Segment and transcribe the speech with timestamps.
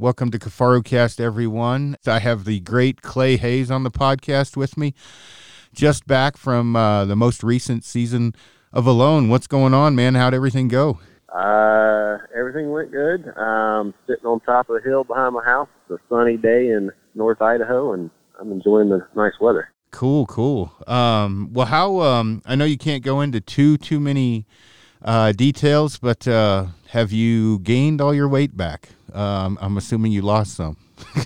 [0.00, 1.94] Welcome to KifaruCast, everyone.
[2.06, 4.94] I have the great Clay Hayes on the podcast with me.
[5.74, 8.34] Just back from uh, the most recent season
[8.72, 9.28] of Alone.
[9.28, 10.14] What's going on, man?
[10.14, 11.00] How'd everything go?
[11.28, 13.28] Uh, everything went good.
[13.36, 15.68] Um, sitting on top of the hill behind my house.
[15.90, 18.08] It's a sunny day in North Idaho, and
[18.40, 19.68] I'm enjoying the nice weather.
[19.90, 20.72] Cool, cool.
[20.86, 22.00] Um, well, how?
[22.00, 24.46] Um, I know you can't go into too too many
[25.04, 28.88] uh, details, but uh, have you gained all your weight back?
[29.14, 30.76] Um, I'm assuming you lost some.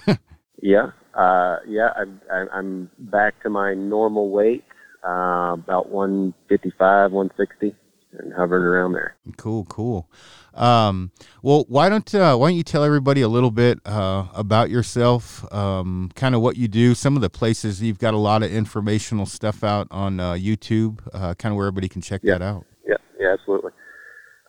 [0.63, 1.91] yeah, uh, yeah.
[1.97, 4.65] I, I, I'm back to my normal weight,
[5.07, 7.77] uh, about 155, 160,
[8.19, 9.17] and hovering around there.
[9.37, 10.09] Cool, cool.
[10.55, 11.11] Um,
[11.43, 15.53] well, why don't uh, why don't you tell everybody a little bit uh, about yourself,
[15.53, 18.53] um, kind of what you do, some of the places you've got a lot of
[18.53, 22.39] informational stuff out on uh, YouTube, uh, kind of where everybody can check yeah.
[22.39, 22.65] that out.
[22.87, 23.73] Yeah, yeah, absolutely.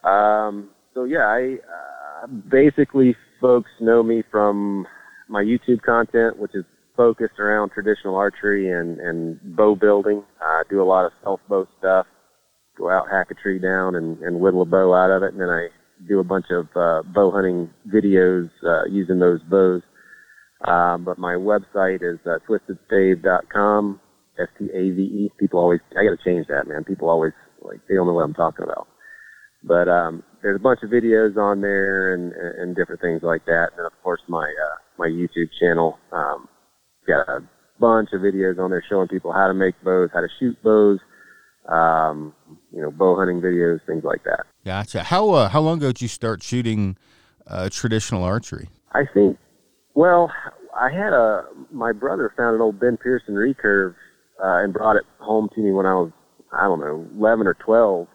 [0.03, 1.57] Um, so yeah, I
[2.23, 4.87] uh, basically folks know me from
[5.29, 6.65] my YouTube content, which is
[6.97, 10.23] focused around traditional archery and and bow building.
[10.41, 12.07] I do a lot of self bow stuff.
[12.75, 15.39] Go out, hack a tree down, and, and whittle a bow out of it, and
[15.39, 15.67] then I
[16.07, 19.83] do a bunch of uh, bow hunting videos uh, using those bows.
[20.67, 24.01] Um, but my website is uh, twistedstave.com,
[24.39, 25.31] S-T-A-V-E.
[25.39, 26.83] People always, I got to change that, man.
[26.83, 28.87] People always, like, they don't know what I'm talking about.
[29.63, 33.69] But um, there's a bunch of videos on there and, and different things like that.
[33.77, 36.47] And of course, my uh, my YouTube channel um,
[37.07, 37.39] got a
[37.79, 40.99] bunch of videos on there showing people how to make bows, how to shoot bows,
[41.67, 42.35] um,
[42.71, 44.45] you know, bow hunting videos, things like that.
[44.63, 45.01] Gotcha.
[45.01, 46.95] How uh, how long ago did you start shooting
[47.47, 48.69] uh, traditional archery?
[48.91, 49.39] I think,
[49.95, 50.31] well,
[50.79, 53.95] I had a my brother found an old Ben Pearson recurve
[54.39, 56.11] uh, and brought it home to me when I was
[56.53, 58.07] I don't know eleven or twelve,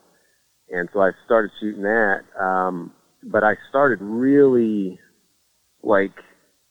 [0.70, 2.20] and so I started shooting that.
[2.40, 4.98] Um, but I started really
[5.82, 6.14] like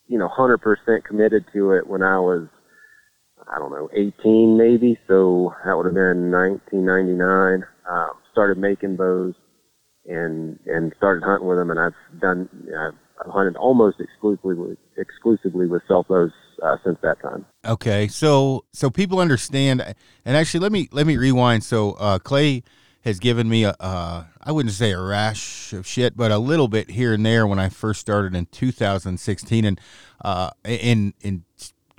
[0.08, 2.47] you know hundred percent committed to it when I was
[3.47, 4.97] I don't know, 18 maybe.
[5.08, 7.66] So that would have been 1999.
[7.90, 9.34] Um, started making bows
[10.06, 11.72] and, and started hunting with them.
[11.72, 12.91] And I've done, know,
[13.25, 16.31] I've hunted almost exclusively with, exclusively with self bows
[16.63, 17.45] uh, since that time.
[17.66, 18.07] Okay.
[18.07, 19.81] So, so people understand,
[20.25, 21.63] and actually let me, let me rewind.
[21.63, 22.63] So, uh, Clay
[23.02, 26.68] has given me a, uh, I wouldn't say a rash of shit, but a little
[26.68, 29.66] bit here and there when I first started in 2016.
[29.66, 29.82] And,
[30.24, 31.44] uh, in, in,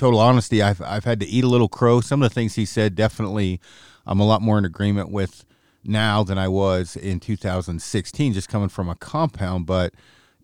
[0.01, 2.01] total honesty, I've I've had to eat a little crow.
[2.01, 3.61] Some of the things he said definitely
[4.07, 5.45] I'm a lot more in agreement with
[5.85, 9.67] now than I was in 2016, just coming from a compound.
[9.67, 9.93] But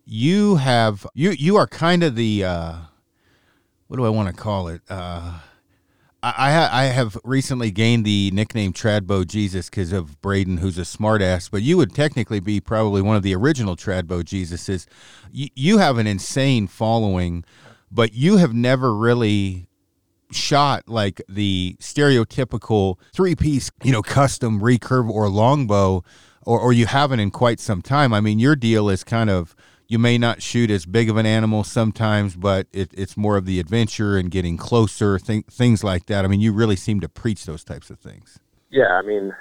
[0.05, 2.75] you have you you are kind of the uh,
[3.87, 4.81] what do I want to call it?
[4.89, 5.39] Uh,
[6.23, 11.49] I, I have recently gained the nickname Tradbo Jesus because of Braden, who's a smartass.
[11.49, 14.87] But you would technically be probably one of the original Tradbo Jesuses.
[15.31, 17.45] You, you have an insane following
[17.91, 19.67] but you have never really
[20.31, 26.03] shot like the stereotypical three piece, you know, custom recurve or longbow,
[26.45, 28.13] or, or you haven't in quite some time.
[28.13, 29.55] I mean, your deal is kind of
[29.87, 33.45] you may not shoot as big of an animal sometimes, but it, it's more of
[33.45, 36.25] the adventure and getting closer, th- things like that.
[36.25, 38.39] I mean, you really seem to preach those types of things.
[38.69, 39.31] Yeah, I mean,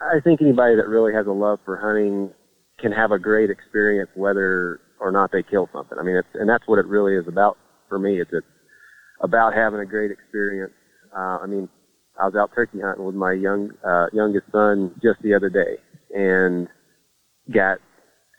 [0.00, 2.30] I think anybody that really has a love for hunting
[2.78, 5.98] can have a great experience, whether or not they kill something.
[5.98, 7.56] I mean, it's, and that's what it really is about
[7.88, 8.20] for me.
[8.20, 8.46] It's, it's
[9.22, 10.72] about having a great experience.
[11.16, 11.68] Uh, I mean,
[12.20, 15.78] I was out turkey hunting with my young, uh, youngest son just the other day
[16.14, 16.68] and
[17.52, 17.78] got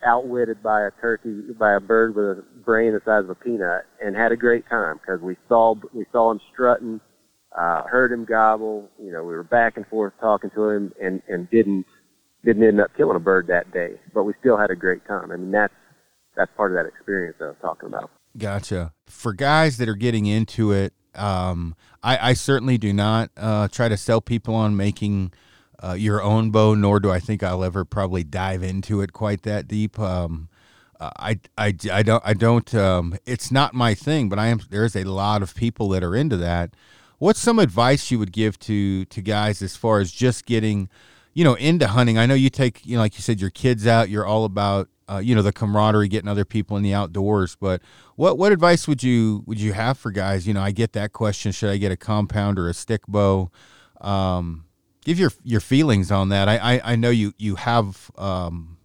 [0.06, 3.84] outwitted by a turkey, by a bird with a brain the size of a peanut
[4.02, 7.00] and had a great time because we saw, we saw him strutting,
[7.58, 11.22] uh, heard him gobble, you know, we were back and forth talking to him and,
[11.28, 11.84] and didn't,
[12.44, 15.32] didn't end up killing a bird that day, but we still had a great time.
[15.32, 15.74] I mean, that's,
[16.36, 18.10] that's part of that experience that I was talking about.
[18.36, 18.92] Gotcha.
[19.06, 23.88] For guys that are getting into it, um, I, I, certainly do not uh, try
[23.88, 25.32] to sell people on making
[25.82, 29.42] uh, your own bow, nor do I think I'll ever probably dive into it quite
[29.42, 29.98] that deep.
[29.98, 30.48] Um,
[31.00, 34.96] I, I, I don't I don't um, it's not my thing, but I am there's
[34.96, 36.70] a lot of people that are into that.
[37.18, 40.88] What's some advice you would give to to guys as far as just getting,
[41.34, 42.18] you know, into hunting?
[42.18, 44.88] I know you take you know like you said your kids out, you're all about
[45.08, 47.56] uh, you know the camaraderie, getting other people in the outdoors.
[47.56, 47.82] But
[48.16, 50.46] what what advice would you would you have for guys?
[50.46, 53.50] You know, I get that question: should I get a compound or a stick bow?
[54.00, 54.65] Um,
[55.06, 56.48] give your your feelings on that.
[56.48, 58.10] I I, I know you you have.
[58.18, 58.76] Um,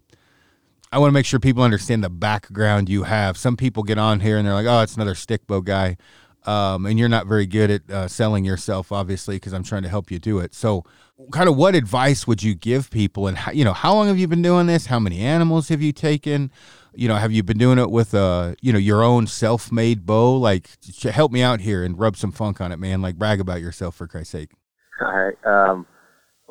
[0.93, 3.37] I want to make sure people understand the background you have.
[3.37, 5.97] Some people get on here and they're like, "Oh, it's another stick bow guy,"
[6.45, 9.89] um, and you're not very good at uh, selling yourself, obviously, because I'm trying to
[9.89, 10.53] help you do it.
[10.53, 10.85] So,
[11.31, 14.19] kind of what advice would you give people and how, you know how long have
[14.19, 16.51] you been doing this how many animals have you taken
[16.93, 20.35] you know, have you been doing it with uh, you know, your own self-made bow?
[20.35, 20.69] Like,
[21.03, 23.01] help me out here and rub some funk on it, man.
[23.01, 24.51] Like, brag about yourself for Christ's sake.
[24.99, 25.45] All right.
[25.45, 25.87] Um,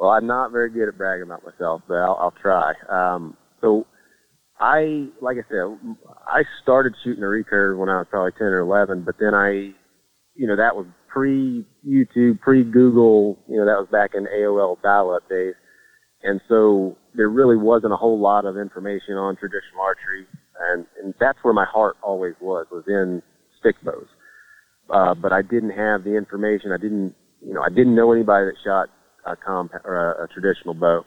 [0.00, 2.73] well, I'm not very good at bragging about myself, but I'll, I'll try.
[2.88, 3.87] Um, so,
[4.58, 5.94] I, like I said,
[6.26, 9.75] I started shooting a recurve when I was probably 10 or 11, but then I,
[10.35, 14.81] you know, that was pre YouTube, pre Google, you know, that was back in AOL
[14.82, 15.55] dial up days.
[16.23, 20.26] And so there really wasn't a whole lot of information on traditional archery,
[20.73, 23.23] and, and that's where my heart always was, was in
[23.58, 24.08] stick bows.
[24.88, 26.73] Uh, but I didn't have the information.
[26.73, 27.14] I didn't,
[27.44, 28.88] you know, I didn't know anybody that shot
[29.26, 31.05] a compound or a, a traditional bow,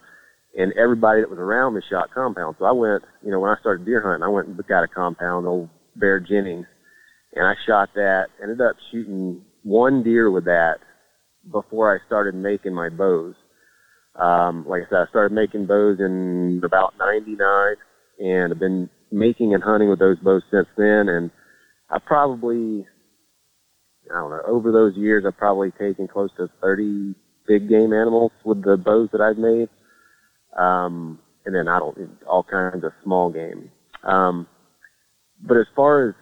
[0.57, 2.56] and everybody that was around me shot compound.
[2.60, 4.88] So I went, you know, when I started deer hunting, I went and got a
[4.88, 6.65] compound, old Bear Jennings,
[7.33, 8.27] and I shot that.
[8.42, 10.75] Ended up shooting one deer with that
[11.51, 13.36] before I started making my bows
[14.15, 17.75] um, like I said, I started making bows in about 99
[18.19, 21.10] and I've been making and hunting with those bows since then.
[21.10, 21.31] And
[21.89, 22.86] I probably,
[24.12, 27.15] I don't know, over those years, I've probably taken close to 30
[27.48, 29.69] big game animals with the bows that I've made.
[30.57, 31.98] Um, and then I don't,
[32.28, 33.69] all kinds of small game.
[34.04, 34.48] Um,
[35.45, 36.16] but as far as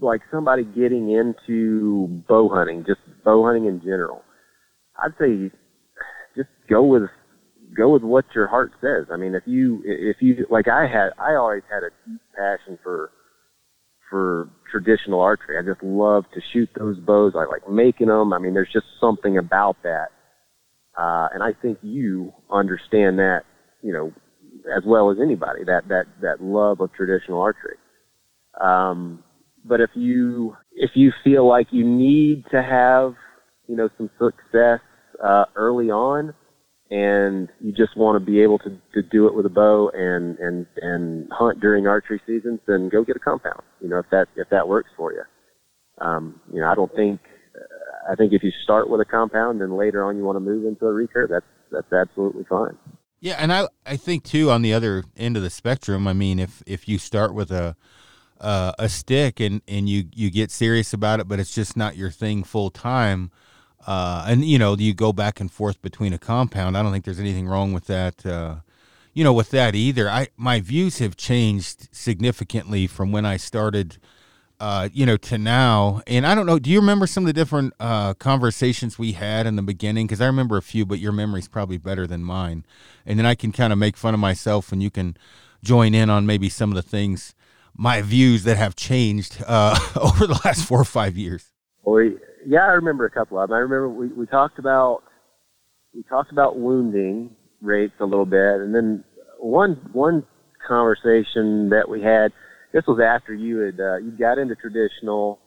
[0.00, 4.22] like somebody getting into bow hunting, just bow hunting in general,
[4.96, 5.50] I'd say
[6.36, 7.08] just go with
[7.76, 9.06] go with what your heart says.
[9.12, 12.78] I mean, if you if you like I had I always had a deep passion
[12.82, 13.10] for
[14.10, 15.56] for traditional archery.
[15.58, 17.32] I just love to shoot those bows.
[17.36, 18.32] I like making them.
[18.32, 20.08] I mean, there's just something about that.
[20.98, 23.42] Uh, and I think you understand that,
[23.82, 24.12] you know,
[24.76, 27.76] as well as anybody, that, that, that love of traditional archery.
[28.60, 29.22] Um,
[29.64, 33.14] but if you, if you feel like you need to have,
[33.68, 34.80] you know, some success
[35.24, 36.34] uh, early on,
[36.90, 40.38] and you just want to be able to, to do it with a bow and,
[40.38, 43.62] and, and hunt during archery seasons, then go get a compound.
[43.80, 45.22] You know, if that if that works for you.
[45.98, 47.20] Um, you know, I don't think
[48.10, 50.64] I think if you start with a compound and later on you want to move
[50.64, 52.76] into a recurve, that's that's absolutely fine.
[53.20, 56.38] Yeah, and I I think too on the other end of the spectrum, I mean,
[56.38, 57.76] if if you start with a
[58.40, 61.96] uh, a stick and and you you get serious about it, but it's just not
[61.96, 63.30] your thing full time
[63.86, 66.76] uh, and you know you go back and forth between a compound.
[66.76, 68.24] I don't think there's anything wrong with that.
[68.24, 68.56] Uh,
[69.12, 70.08] you know, with that either.
[70.08, 73.98] I my views have changed significantly from when I started.
[74.58, 76.58] Uh, you know, to now, and I don't know.
[76.58, 80.06] Do you remember some of the different uh, conversations we had in the beginning?
[80.06, 82.66] Because I remember a few, but your memory's probably better than mine.
[83.06, 85.16] And then I can kind of make fun of myself, and you can
[85.62, 87.34] join in on maybe some of the things,
[87.74, 91.52] my views that have changed uh, over the last four or five years.
[91.82, 92.10] Well,
[92.46, 93.56] yeah, I remember a couple of them.
[93.56, 95.02] I remember we, we talked about
[95.94, 99.04] we talked about wounding rates a little bit, and then
[99.38, 100.24] one one
[100.66, 102.32] conversation that we had.
[102.72, 105.40] This was after you had uh, you got into traditional,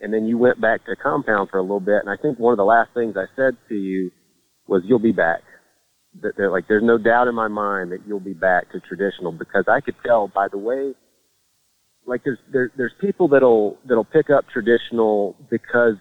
[0.00, 2.00] and then you went back to compound for a little bit.
[2.04, 4.10] And I think one of the last things I said to you
[4.66, 5.42] was, "You'll be back."
[6.22, 9.64] That like, there's no doubt in my mind that you'll be back to traditional because
[9.68, 10.94] I could tell by the way
[12.06, 15.94] like there's there, there's people that'll that'll pick up traditional because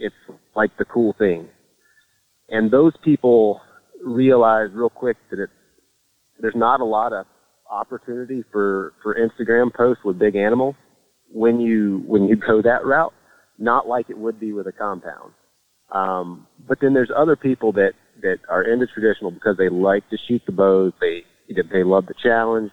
[0.00, 0.16] it's
[0.56, 1.46] like the cool thing.
[2.48, 3.60] And those people
[4.04, 5.52] realize real quick that it's,
[6.40, 7.26] there's not a lot of
[7.70, 10.74] opportunity for, for Instagram posts with big animals
[11.30, 13.12] when you, when you go that route,
[13.58, 15.32] not like it would be with a compound.
[15.92, 17.92] Um, but then there's other people that,
[18.22, 20.92] that are into traditional because they like to shoot the bows.
[21.00, 22.70] They, they love the challenge.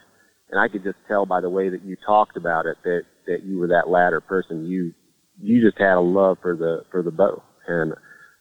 [0.50, 3.44] And I could just tell by the way that you talked about it that, that
[3.44, 4.66] you were that latter person.
[4.66, 4.94] You,
[5.42, 7.94] you just had a love for the for the bow, and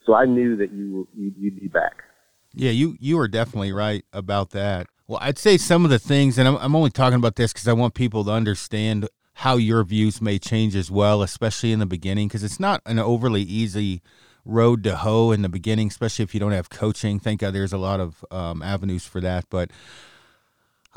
[0.04, 2.02] so I knew that you you'd be back.
[2.54, 4.86] Yeah, you you are definitely right about that.
[5.06, 7.68] Well, I'd say some of the things, and I'm, I'm only talking about this because
[7.68, 11.86] I want people to understand how your views may change as well, especially in the
[11.86, 14.00] beginning, because it's not an overly easy
[14.44, 17.20] road to hoe in the beginning, especially if you don't have coaching.
[17.20, 19.70] Thank God there's a lot of um, avenues for that, but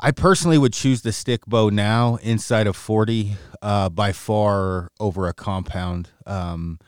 [0.02, 5.28] I personally would choose the stick bow now inside of 40 uh, by far over
[5.28, 6.08] a compound.
[6.26, 6.78] Um,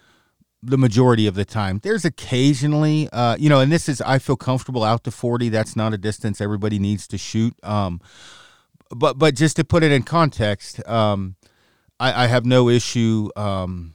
[0.62, 1.80] the majority of the time.
[1.82, 5.48] There's occasionally, uh, you know, and this is, I feel comfortable out to 40.
[5.48, 7.52] That's not a distance everybody needs to shoot.
[7.64, 8.00] Um,
[8.90, 11.34] but, but just to put it in context, um,
[11.98, 13.28] I, I, have no issue.
[13.34, 13.94] Um,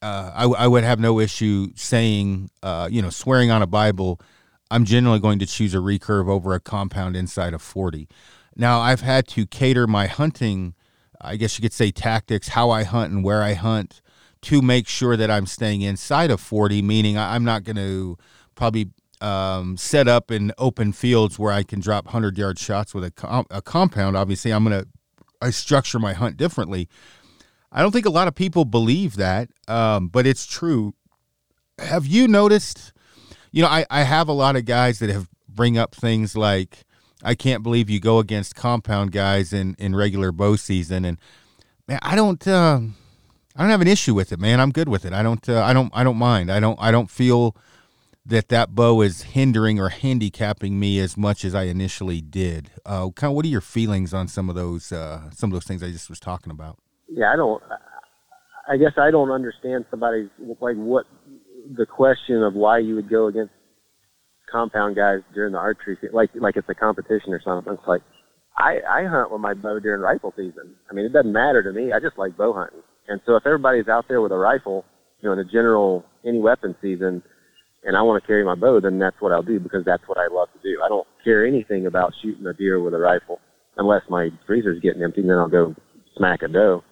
[0.00, 4.20] uh, I, I, would have no issue saying, uh, you know, swearing on a Bible.
[4.70, 8.08] I'm generally going to choose a recurve over a compound inside of 40.
[8.56, 10.74] Now, I've had to cater my hunting,
[11.20, 14.02] I guess you could say tactics, how I hunt and where I hunt
[14.42, 18.16] to make sure that I'm staying inside of 40, meaning I'm not going to
[18.54, 18.90] probably
[19.20, 23.10] um, set up in open fields where I can drop 100 yard shots with a,
[23.10, 24.16] com- a compound.
[24.16, 24.88] Obviously, I'm going to
[25.42, 26.88] I structure my hunt differently.
[27.72, 30.94] I don't think a lot of people believe that, um, but it's true.
[31.78, 32.92] Have you noticed?
[33.52, 36.84] You know, I, I have a lot of guys that have bring up things like,
[37.22, 41.18] I can't believe you go against compound guys in, in regular bow season, and
[41.86, 42.80] man, I don't uh,
[43.56, 44.60] I don't have an issue with it, man.
[44.60, 45.12] I'm good with it.
[45.12, 46.50] I don't uh, I don't I don't mind.
[46.50, 47.56] I don't I don't feel
[48.26, 52.70] that that bow is hindering or handicapping me as much as I initially did.
[52.86, 55.64] Uh, kind of, what are your feelings on some of those uh, some of those
[55.64, 56.78] things I just was talking about?
[57.08, 57.62] Yeah, I don't.
[58.68, 60.28] I guess I don't understand somebody's
[60.60, 61.06] like what
[61.76, 63.52] the question of why you would go against
[64.50, 67.72] compound guys during the archery like like it's a competition or something.
[67.72, 68.02] It's like
[68.56, 70.74] I I hunt with my bow during rifle season.
[70.90, 71.92] I mean, it doesn't matter to me.
[71.92, 72.82] I just like bow hunting.
[73.08, 74.84] And so if everybody's out there with a rifle,
[75.20, 77.22] you know, in the general any weapon season,
[77.84, 80.18] and I want to carry my bow, then that's what I'll do because that's what
[80.18, 80.80] I love to do.
[80.84, 83.40] I don't care anything about shooting a deer with a rifle
[83.76, 85.74] unless my freezer's getting empty, then I'll go
[86.16, 86.84] smack a doe.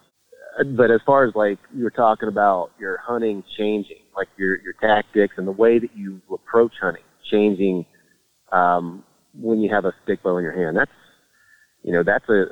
[0.59, 4.59] Uh, but as far as like you were talking about your hunting changing, like your
[4.61, 7.85] your tactics and the way that you approach hunting changing
[8.51, 10.91] um, when you have a stick bow in your hand, that's
[11.83, 12.45] you know that's a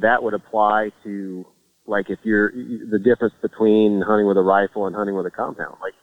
[0.00, 1.44] that would apply to
[1.86, 5.76] like if you're the difference between hunting with a rifle and hunting with a compound.
[5.80, 5.94] Like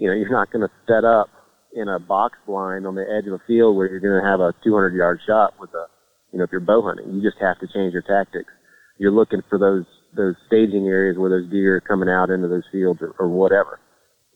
[0.00, 1.28] you know, you're not going to set up
[1.74, 4.40] in a box blind on the edge of a field where you're going to have
[4.40, 5.86] a 200 yard shot with a,
[6.32, 7.12] you know, if you're bow hunting.
[7.14, 8.50] You just have to change your tactics.
[8.98, 9.84] You're looking for those
[10.16, 13.78] those staging areas where those deer are coming out into those fields or, or whatever.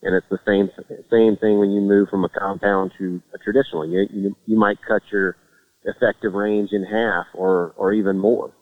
[0.05, 0.69] And it's the same
[1.09, 3.89] same thing when you move from a compound to a traditional.
[3.89, 5.35] You, you you might cut your
[5.83, 8.53] effective range in half or or even more.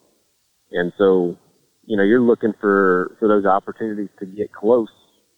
[0.71, 1.37] And so,
[1.85, 4.87] you know, you're looking for for those opportunities to get close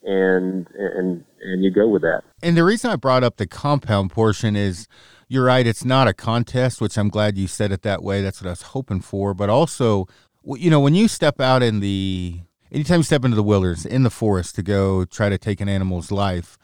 [0.04, 2.22] and and and you go with that.
[2.44, 4.88] And the reason I brought up the compound portion is
[5.28, 8.22] you're right, it's not a contest, which I'm glad you said it that way.
[8.22, 9.34] That's what I was hoping for.
[9.34, 10.06] But also,
[10.44, 12.42] you know, when you step out in the
[12.72, 15.70] anytime you step into the wilderness, in the forest to go try to take an
[15.70, 16.58] animal's life,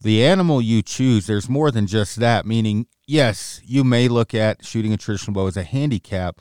[0.00, 2.46] the animal you choose, there's more than just that.
[2.46, 6.40] Meaning, yes, you may look at shooting a traditional bow as a handicap,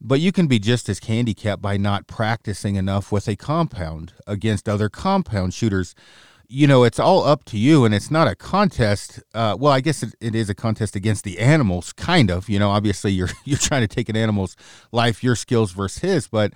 [0.00, 4.68] but you can be just as handicapped by not practicing enough with a compound against
[4.68, 5.94] other compound shooters.
[6.50, 9.20] You know, it's all up to you, and it's not a contest.
[9.34, 12.48] Uh, well, I guess it, it is a contest against the animals, kind of.
[12.48, 14.56] You know, obviously you're you're trying to take an animal's
[14.90, 16.52] life, your skills versus his, but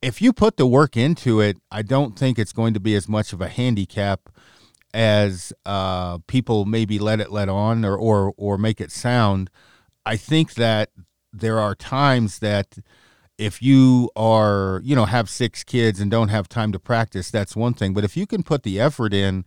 [0.00, 3.08] if you put the work into it, I don't think it's going to be as
[3.08, 4.28] much of a handicap
[4.94, 9.50] as uh, people maybe let it let on or, or or make it sound.
[10.06, 10.90] I think that
[11.32, 12.78] there are times that
[13.36, 17.54] if you are, you know, have six kids and don't have time to practice, that's
[17.54, 17.94] one thing.
[17.94, 19.44] But if you can put the effort in,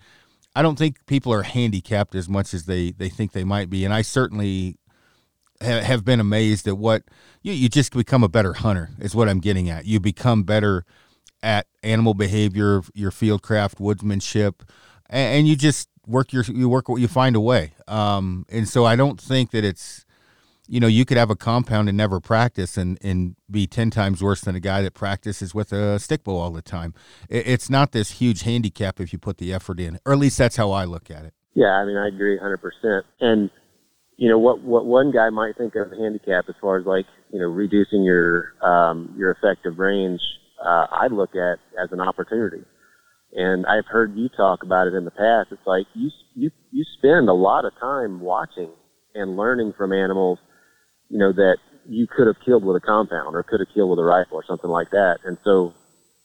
[0.56, 3.84] I don't think people are handicapped as much as they, they think they might be.
[3.84, 4.78] And I certainly
[5.62, 7.04] have been amazed at what
[7.42, 9.86] you, you just become a better hunter, is what I'm getting at.
[9.86, 10.86] You become better
[11.44, 14.62] at animal behavior, your fieldcraft, woodsmanship,
[15.10, 17.74] and, and you just work your, you work, you find a way.
[17.88, 20.06] Um, and so I don't think that it's,
[20.68, 24.24] you know, you could have a compound and never practice and, and be 10 times
[24.24, 26.94] worse than a guy that practices with a stick bow all the time.
[27.30, 30.56] It's not this huge handicap if you put the effort in, or at least that's
[30.56, 31.34] how I look at it.
[31.54, 33.02] Yeah, I mean, I agree 100%.
[33.20, 33.50] And,
[34.22, 37.40] you know, what, what one guy might think of handicap as far as like, you
[37.40, 40.22] know, reducing your, um, your effective range,
[40.64, 42.64] uh, I look at as an opportunity.
[43.34, 45.50] And I've heard you talk about it in the past.
[45.52, 48.70] It's like you, you, you spend a lot of time watching
[49.16, 50.38] and learning from animals
[51.12, 54.00] you know, that you could have killed with a compound or could have killed with
[54.00, 55.18] a rifle or something like that.
[55.26, 55.74] And so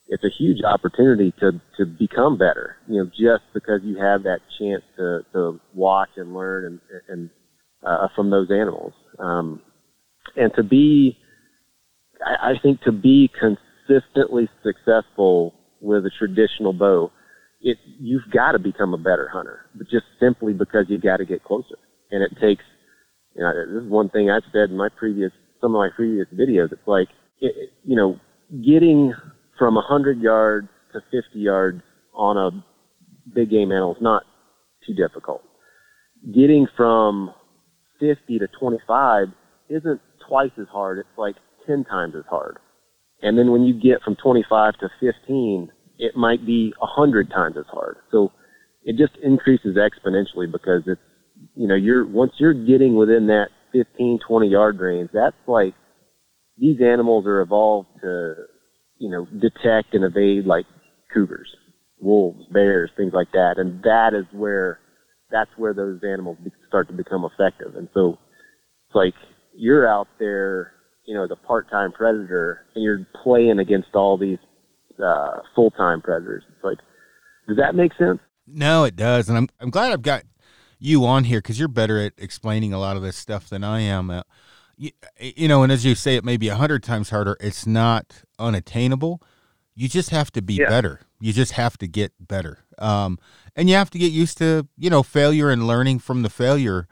[0.07, 4.41] it's a huge opportunity to, to become better, you know, just because you have that
[4.59, 7.31] chance to, to watch and learn and, and,
[7.87, 8.93] uh, from those animals.
[9.19, 9.63] Um,
[10.37, 11.17] and to be,
[12.25, 17.13] I, I think to be consistently successful with a traditional bow,
[17.61, 21.25] it, you've got to become a better hunter, but just simply because you got to
[21.25, 21.77] get closer.
[22.11, 22.63] And it takes
[23.37, 26.27] you know, this is one thing I've said in my previous, some of my previous
[26.35, 26.73] videos.
[26.73, 27.09] It's like,
[27.41, 28.19] it, you know,
[28.51, 29.13] getting
[29.59, 31.83] from 100 yards to 50 yards
[32.15, 32.65] on a
[33.35, 34.23] big game animal is not
[34.87, 35.43] too difficult.
[36.25, 37.31] Getting from
[38.01, 39.29] 50 to 25
[39.69, 40.99] isn't twice as hard.
[40.99, 41.37] It's like
[41.67, 42.59] 10 times as hard.
[43.23, 47.65] And then when you get from 25 to 15, it might be 100 times as
[47.71, 47.97] hard.
[48.11, 48.33] So
[48.85, 51.01] it just increases exponentially because it's
[51.55, 55.75] you know, you're once you're getting within that 15, 20 yard range, that's like
[56.57, 58.35] these animals are evolved to,
[58.99, 60.67] you know, detect and evade like
[61.13, 61.49] cougars,
[62.01, 64.81] wolves, bears, things like that, and that is where
[65.31, 67.75] that's where those animals start to become effective.
[67.77, 68.19] And so
[68.89, 69.15] it's like
[69.55, 70.73] you're out there
[71.07, 74.39] you know, as a part-time predator, and you're playing against all these
[75.03, 76.43] uh, full-time predators.
[76.49, 76.79] It's like,
[77.47, 78.19] does that make sense?
[78.47, 80.25] No, it does, and I'm I'm glad I've got
[80.81, 83.81] you on here because you're better at explaining a lot of this stuff than I
[83.81, 84.11] am.
[84.11, 84.23] Uh,
[84.77, 87.37] you, you know, and as you say, it may be a hundred times harder.
[87.41, 89.23] It's not unattainable.
[89.75, 90.69] You just have to be Yeah.
[90.69, 91.01] better.
[91.21, 92.59] You just have to get better.
[92.79, 93.19] Um,
[93.57, 96.87] and you have to get used to, you know, failure and learning from the failure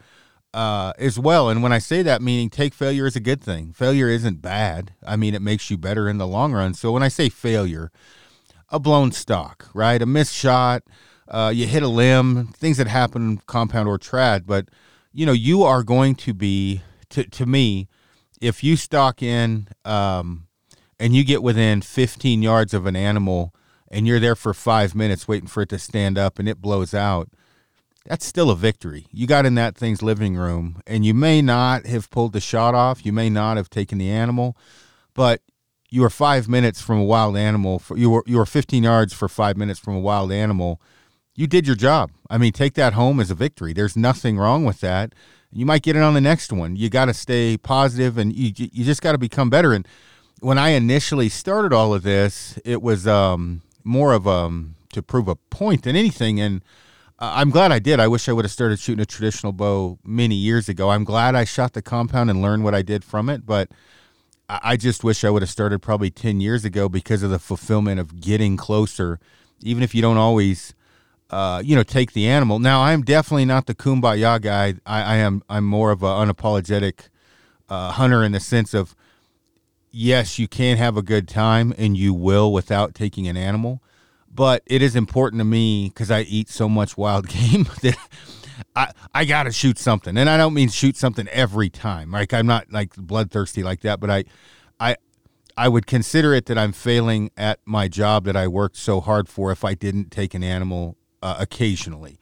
[0.53, 1.49] uh, as well.
[1.49, 3.71] And when I say that, meaning take failure as a good thing.
[3.71, 4.93] Failure isn't bad.
[5.05, 6.73] I mean, it makes you better in the long run.
[6.73, 7.91] So when I say failure,
[8.69, 10.01] a blown stock, right?
[10.01, 10.83] A missed shot,
[11.27, 14.45] uh, you hit a limb, things that happen compound or trad.
[14.47, 14.69] But
[15.13, 17.87] you know, you are going to be to to me,
[18.41, 20.47] if you stalk in um,
[20.99, 23.53] and you get within 15 yards of an animal
[23.89, 26.93] and you're there for five minutes waiting for it to stand up and it blows
[26.93, 27.29] out.
[28.05, 29.07] That's still a victory.
[29.11, 32.75] You got in that thing's living room, and you may not have pulled the shot
[32.75, 33.03] off.
[33.03, 34.55] You may not have taken the animal,
[35.15, 35.41] but
[35.89, 37.79] you were five minutes from a wild animal.
[37.79, 40.79] For, you were you were 15 yards for five minutes from a wild animal.
[41.35, 42.11] You did your job.
[42.29, 43.73] I mean, take that home as a victory.
[43.73, 45.13] There's nothing wrong with that.
[45.51, 46.75] You might get it on the next one.
[46.75, 49.73] You got to stay positive, and you you just got to become better.
[49.73, 49.87] And
[50.41, 55.27] when I initially started all of this, it was um, more of um to prove
[55.27, 56.41] a point than anything.
[56.41, 56.63] And
[57.19, 57.99] uh, I'm glad I did.
[57.99, 60.89] I wish I would have started shooting a traditional bow many years ago.
[60.89, 63.69] I'm glad I shot the compound and learned what I did from it, but
[64.49, 67.39] I I just wish I would have started probably 10 years ago because of the
[67.39, 69.19] fulfillment of getting closer,
[69.61, 70.73] even if you don't always,
[71.29, 72.59] uh, you know, take the animal.
[72.59, 74.75] Now, I'm definitely not the kumbaya guy.
[74.85, 77.09] I, I am, I'm more of an unapologetic
[77.69, 78.95] uh, hunter in the sense of,
[79.95, 83.81] yes, you can have a good time and you will without taking an animal.
[84.29, 87.97] But it is important to me because I eat so much wild game that
[88.75, 90.17] I, I got to shoot something.
[90.17, 92.11] And I don't mean shoot something every time.
[92.11, 94.25] Like I'm not like bloodthirsty like that, but I,
[94.79, 94.97] I,
[95.55, 99.29] I would consider it that I'm failing at my job that I worked so hard
[99.29, 102.19] for if I didn't take an animal uh, occasionally.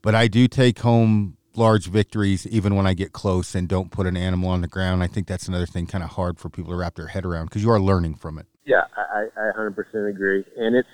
[0.00, 4.06] But I do take home large victories even when I get close and don't put
[4.06, 5.02] an animal on the ground.
[5.02, 7.46] I think that's another thing kind of hard for people to wrap their head around
[7.46, 8.46] because you are learning from it.
[8.64, 10.88] Yeah, I, I I 100% agree, and it's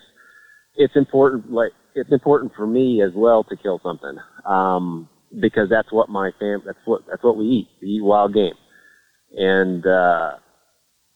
[0.77, 1.51] it's important.
[1.51, 4.16] Like it's important for me as well to kill something,
[4.47, 5.09] um,
[5.40, 6.62] because that's what my fam.
[6.64, 7.68] That's what that's what we eat.
[7.83, 8.55] We eat wild game,
[9.37, 10.33] and uh,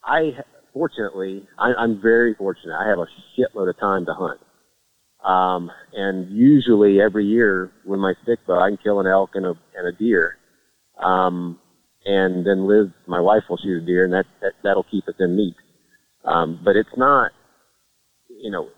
[0.04, 0.32] I
[0.74, 2.74] fortunately I, I'm very fortunate.
[2.74, 3.06] I have a
[3.38, 4.40] shitload of time to hunt.
[5.24, 9.46] Um, and usually every year with my stick bow, I can kill an elk and
[9.46, 10.36] a, and a deer.
[11.02, 11.60] Um,
[12.04, 15.14] and then Liz, my wife, will shoot a deer, and that, that that'll keep us
[15.20, 15.54] in meat.
[16.24, 17.30] Um, but it's not,
[18.28, 18.68] you know,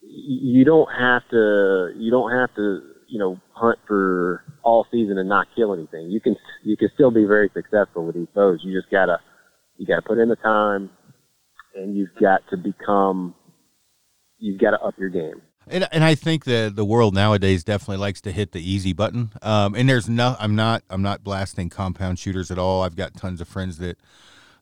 [0.00, 5.28] you don't have to, you don't have to, you know, hunt for all season and
[5.28, 6.10] not kill anything.
[6.10, 8.60] You can, you can still be very successful with these bows.
[8.62, 9.18] You just gotta,
[9.76, 10.88] you gotta put in the time,
[11.74, 13.34] and you've got to become,
[14.38, 15.42] you've got to up your game.
[15.70, 19.30] And, and I think the the world nowadays definitely likes to hit the easy button.
[19.42, 22.82] Um, and there's no, I'm not, I'm not blasting compound shooters at all.
[22.82, 23.98] I've got tons of friends that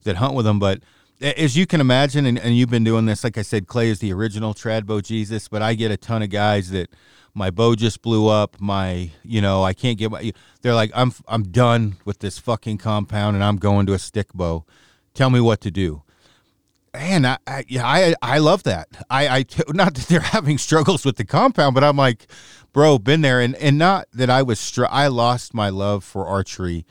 [0.05, 0.81] that hunt with them, but
[1.21, 3.99] as you can imagine, and, and you've been doing this, like I said, Clay is
[3.99, 6.91] the original trad bow Jesus, but I get a ton of guys that
[7.35, 8.61] my bow just blew up.
[8.61, 10.33] My, you know, I can't get my.
[10.63, 14.33] They're like, I'm I'm done with this fucking compound, and I'm going to a stick
[14.33, 14.65] bow.
[15.15, 16.03] Tell me what to do.
[16.95, 18.89] And I, I yeah, I I love that.
[19.11, 22.27] I, I not that they're having struggles with the compound, but I'm like,
[22.73, 26.27] bro, been there, and and not that I was str- I lost my love for
[26.27, 26.87] archery,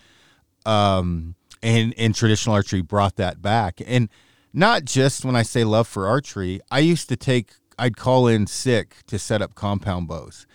[0.65, 4.09] um, and and traditional archery brought that back, and
[4.57, 6.59] not just when I say love for archery.
[6.71, 10.47] I used to take, I'd call in sick to set up compound bows.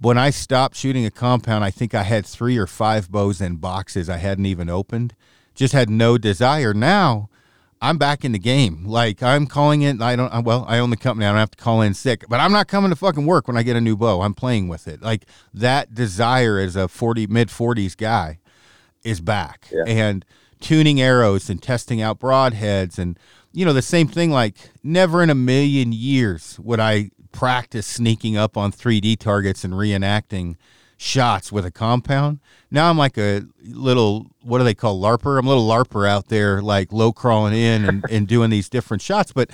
[0.00, 3.56] When I stopped shooting a compound, I think I had three or five bows in
[3.56, 5.14] boxes I hadn't even opened.
[5.54, 6.72] Just had no desire.
[6.72, 7.28] Now
[7.80, 8.84] I'm back in the game.
[8.84, 10.02] Like I'm calling in.
[10.02, 10.44] I don't.
[10.44, 11.26] Well, I own the company.
[11.26, 12.24] I don't have to call in sick.
[12.28, 14.22] But I'm not coming to fucking work when I get a new bow.
[14.22, 15.02] I'm playing with it.
[15.02, 18.38] Like that desire as a 40 mid 40s guy
[19.04, 19.68] is back.
[19.72, 19.84] Yeah.
[19.86, 20.24] And
[20.60, 23.18] tuning arrows and testing out broadheads and
[23.52, 24.30] you know the same thing.
[24.30, 29.74] Like never in a million years would I practice sneaking up on 3D targets and
[29.74, 30.56] reenacting
[30.98, 32.40] shots with a compound.
[32.70, 35.38] Now I'm like a little what do they call larper?
[35.38, 39.00] I'm a little larper out there, like low crawling in and, and doing these different
[39.00, 39.48] shots, but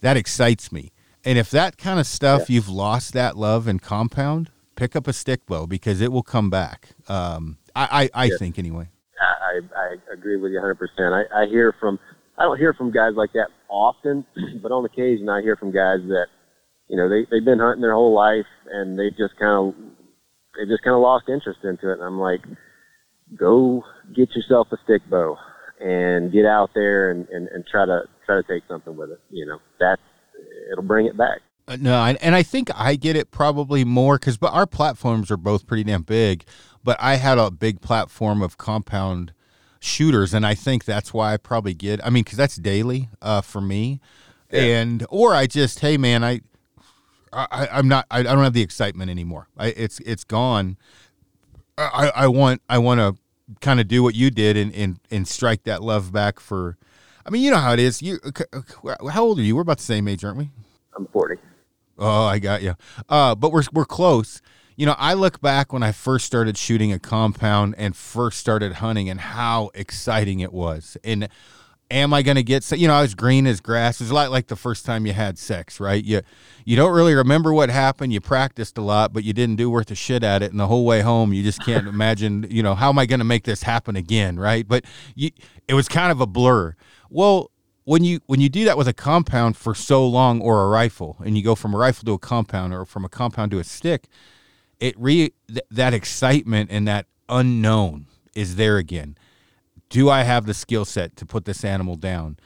[0.00, 0.92] that excites me.
[1.24, 5.12] And if that kind of stuff you've lost that love and compound, pick up a
[5.12, 6.90] stick bow because it will come back.
[7.08, 8.36] Um, I, I, I Yeah.
[8.38, 8.88] think anyway.
[9.20, 10.76] I, I agree with you 100%.
[11.12, 11.98] I, I hear from,
[12.38, 14.26] I don't hear from guys like that often,
[14.62, 16.26] but on occasion I hear from guys that,
[16.88, 19.74] you know, they, they've been hunting their whole life and they just kind of,
[20.56, 21.94] they just kind of lost interest into it.
[21.94, 22.42] And I'm like,
[23.36, 23.84] go
[24.14, 25.36] get yourself a stick bow
[25.80, 29.20] and get out there and, and, and try to try to take something with it.
[29.30, 30.02] You know, that's
[30.70, 31.40] it'll bring it back.
[31.68, 35.30] Uh, no, I, and I think I get it probably more because, but our platforms
[35.30, 36.44] are both pretty damn big.
[36.84, 39.32] But I had a big platform of compound
[39.78, 42.04] shooters, and I think that's why I probably get.
[42.04, 44.00] I mean, because that's daily uh, for me,
[44.50, 44.60] yeah.
[44.60, 46.40] and or I just, hey man, I,
[47.32, 49.48] I I'm not, I, I don't have the excitement anymore.
[49.56, 50.76] I, it's it's gone.
[51.78, 53.16] I, I want I want to
[53.60, 56.76] kind of do what you did and, and and strike that love back for.
[57.24, 58.02] I mean, you know how it is.
[58.02, 58.18] You,
[59.10, 59.54] how old are you?
[59.54, 60.50] We're about the same age, aren't we?
[60.96, 61.36] I'm 40.
[61.98, 62.74] Oh, I got you.
[63.08, 64.42] Uh, but we're we're close.
[64.76, 68.74] You know, I look back when I first started shooting a compound and first started
[68.74, 70.96] hunting, and how exciting it was.
[71.04, 71.28] And
[71.92, 72.70] am I going to get?
[72.72, 74.00] You know, I was green as grass.
[74.00, 76.02] It's like like the first time you had sex, right?
[76.02, 76.22] You
[76.64, 78.12] you don't really remember what happened.
[78.12, 80.50] You practiced a lot, but you didn't do worth a shit at it.
[80.50, 82.46] And the whole way home, you just can't imagine.
[82.50, 84.66] You know, how am I going to make this happen again, right?
[84.66, 85.30] But you,
[85.68, 86.74] it was kind of a blur.
[87.10, 87.50] Well,
[87.84, 91.16] when you when you do that with a compound for so long or a rifle
[91.24, 93.64] and you go from a rifle to a compound or from a compound to a
[93.64, 94.08] stick
[94.78, 99.16] it re th- that excitement and that unknown is there again
[99.92, 102.38] do i have the skill set to put this animal down?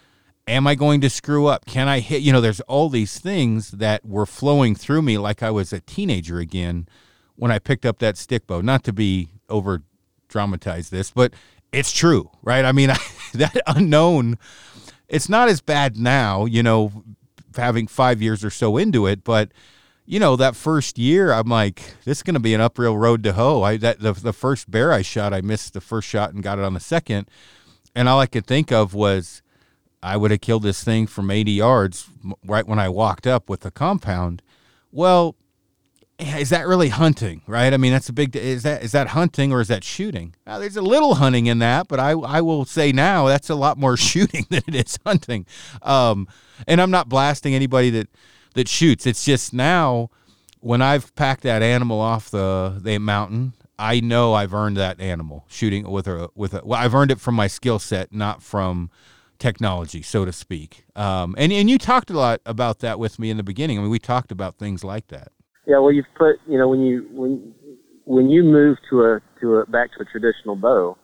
[0.48, 1.64] Am i going to screw up?
[1.64, 5.42] Can i hit you know there's all these things that were flowing through me like
[5.42, 6.88] i was a teenager again
[7.36, 8.60] when i picked up that stick bow.
[8.60, 9.82] Not to be over
[10.28, 11.32] dramatize this but
[11.72, 12.64] it's true right?
[12.64, 12.98] I mean I,
[13.34, 14.38] that unknown
[15.08, 17.04] it's not as bad now, you know,
[17.56, 19.52] having five years or so into it, but
[20.06, 23.22] you know, that first year, I'm like, this is going to be an uphill road
[23.24, 23.62] to hoe.
[23.62, 26.58] I that the the first bear I shot, I missed the first shot and got
[26.58, 27.28] it on the second,
[27.94, 29.42] and all I could think of was,
[30.02, 32.08] I would have killed this thing from 80 yards
[32.44, 34.42] right when I walked up with the compound.
[34.92, 35.34] Well,
[36.18, 39.52] is that really hunting right i mean that's a big is that is that hunting
[39.52, 42.64] or is that shooting now, there's a little hunting in that but i i will
[42.64, 45.44] say now that's a lot more shooting than it is hunting
[45.82, 46.26] um,
[46.66, 48.08] and i'm not blasting anybody that
[48.56, 49.06] that shoots.
[49.06, 50.10] It's just now
[50.60, 55.44] when i've packed that animal off the the mountain i know i've earned that animal
[55.48, 58.90] shooting with a with a well i've earned it from my skill set not from
[59.38, 60.84] technology so to speak.
[60.94, 63.78] Um, and and you talked a lot about that with me in the beginning.
[63.78, 65.32] I mean we talked about things like that.
[65.66, 67.54] Yeah, well, you've put, you know, when you when
[68.04, 70.96] when you move to a to a back to a traditional bow,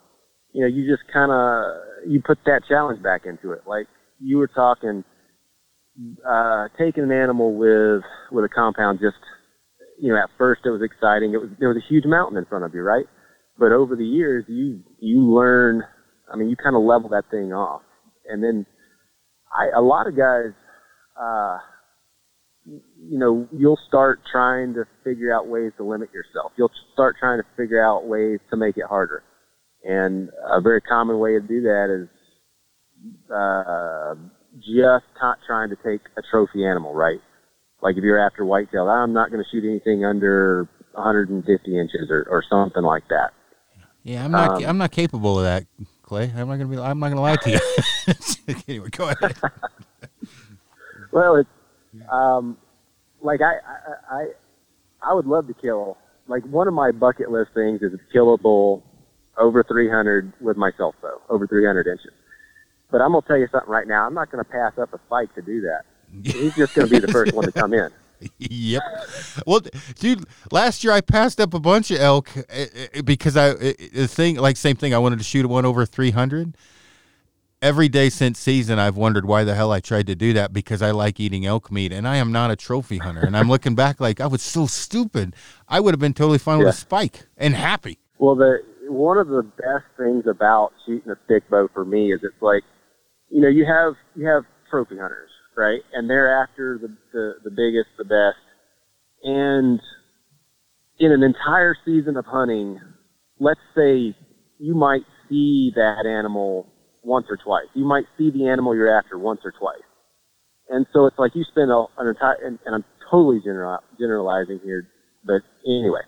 [0.53, 3.63] you know, you just kind of you put that challenge back into it.
[3.67, 3.87] Like
[4.21, 5.05] you were talking,
[6.27, 8.99] uh, taking an animal with with a compound.
[9.01, 9.17] Just
[9.99, 11.33] you know, at first it was exciting.
[11.35, 13.07] It was there was a huge mountain in front of you, right?
[13.59, 15.83] But over the years, you you learn.
[16.33, 17.83] I mean, you kind of level that thing off,
[18.29, 18.67] and then
[19.53, 20.53] I a lot of guys.
[21.21, 21.59] Uh,
[22.65, 26.53] you know, you'll start trying to figure out ways to limit yourself.
[26.57, 29.25] You'll start trying to figure out ways to make it harder.
[29.85, 32.09] And a very common way to do that is
[33.29, 34.15] uh,
[34.59, 37.21] just not trying to take a trophy animal, right?
[37.83, 42.27] Like if you're after whitetail, I'm not going to shoot anything under 150 inches or,
[42.31, 43.31] or something like that.
[44.05, 44.57] Yeah, I'm not.
[44.57, 45.65] Um, I'm not capable of that,
[46.03, 46.25] Clay.
[46.37, 46.79] I'm not going to be.
[46.79, 48.55] I'm not going to lie to you.
[48.69, 49.37] anyway, go ahead.
[51.13, 51.49] well, it's
[52.11, 52.57] um,
[53.21, 54.27] like I, I, I,
[55.11, 55.99] I would love to kill.
[56.27, 58.83] Like one of my bucket list things is to kill a bull
[59.39, 60.93] over 300 with my bow,
[61.29, 62.13] over 300 inches.
[62.93, 64.07] But I'm gonna tell you something right now.
[64.07, 65.83] I'm not gonna pass up a spike to do that.
[66.23, 67.91] He's just gonna be the first one to come in.
[68.39, 68.83] yep.
[69.47, 69.63] Well,
[69.99, 73.73] dude, last year I passed up a bunch of elk eh, eh, because I eh,
[73.93, 74.95] the thing like same thing.
[74.95, 76.55] I wanted to shoot one over 300,
[77.63, 80.83] every day since season I've wondered why the hell I tried to do that because
[80.83, 83.75] I like eating elk meat and I am not a trophy hunter and I'm looking
[83.75, 85.35] back like I was so stupid.
[85.69, 86.67] I would have been totally fine yeah.
[86.67, 87.99] with a spike and happy.
[88.19, 92.21] Well, the one of the best things about shooting a stick bow for me is
[92.23, 92.65] it's like
[93.33, 97.51] you know you have you have trophy hunters right and they're after the the, the
[97.51, 98.43] biggest the best
[99.25, 99.81] and
[100.99, 102.79] in an entire season of hunting
[103.41, 104.15] let's say
[104.59, 106.69] you might see that animal
[107.03, 107.67] once or twice.
[107.75, 109.83] You might see the animal you're after once or twice.
[110.69, 114.61] And so it's like you spend a, an entire, and, and I'm totally general, generalizing
[114.65, 114.89] here,
[115.25, 116.01] but anyway,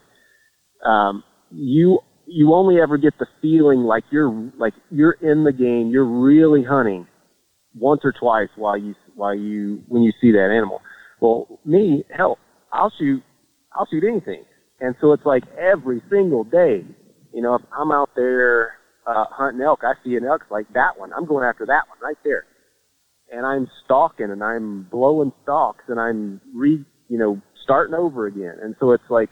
[0.87, 5.91] um, you, you only ever get the feeling like you're, like you're in the game,
[5.91, 7.07] you're really hunting
[7.79, 10.81] once or twice while you, while you, when you see that animal.
[11.21, 12.39] Well, me, hell,
[12.73, 13.23] I'll shoot,
[13.73, 14.45] I'll shoot anything.
[14.81, 16.85] And so it's like every single day,
[17.33, 18.75] you know, if I'm out there
[19.07, 21.13] uh, hunting elk, I see an elk like that one.
[21.13, 22.45] I'm going after that one right there.
[23.33, 28.57] And I'm stalking and I'm blowing stalks and I'm re, you know, starting over again.
[28.63, 29.31] And so it's like,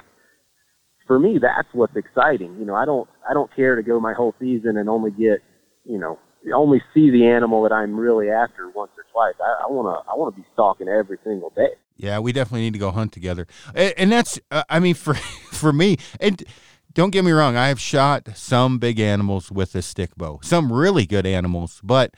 [1.06, 2.56] for me, that's what's exciting.
[2.58, 5.40] You know, I don't, I don't care to go my whole season and only get,
[5.84, 6.18] you know,
[6.50, 9.34] only see the animal that I'm really after once or twice.
[9.40, 11.68] I want to I want to be stalking every single day.
[11.96, 15.14] Yeah, we definitely need to go hunt together, and, and that's uh, I mean for
[15.52, 16.42] for me and.
[16.94, 20.70] Don't get me wrong, I have shot some big animals with a stick bow, some
[20.70, 22.12] really good animals, but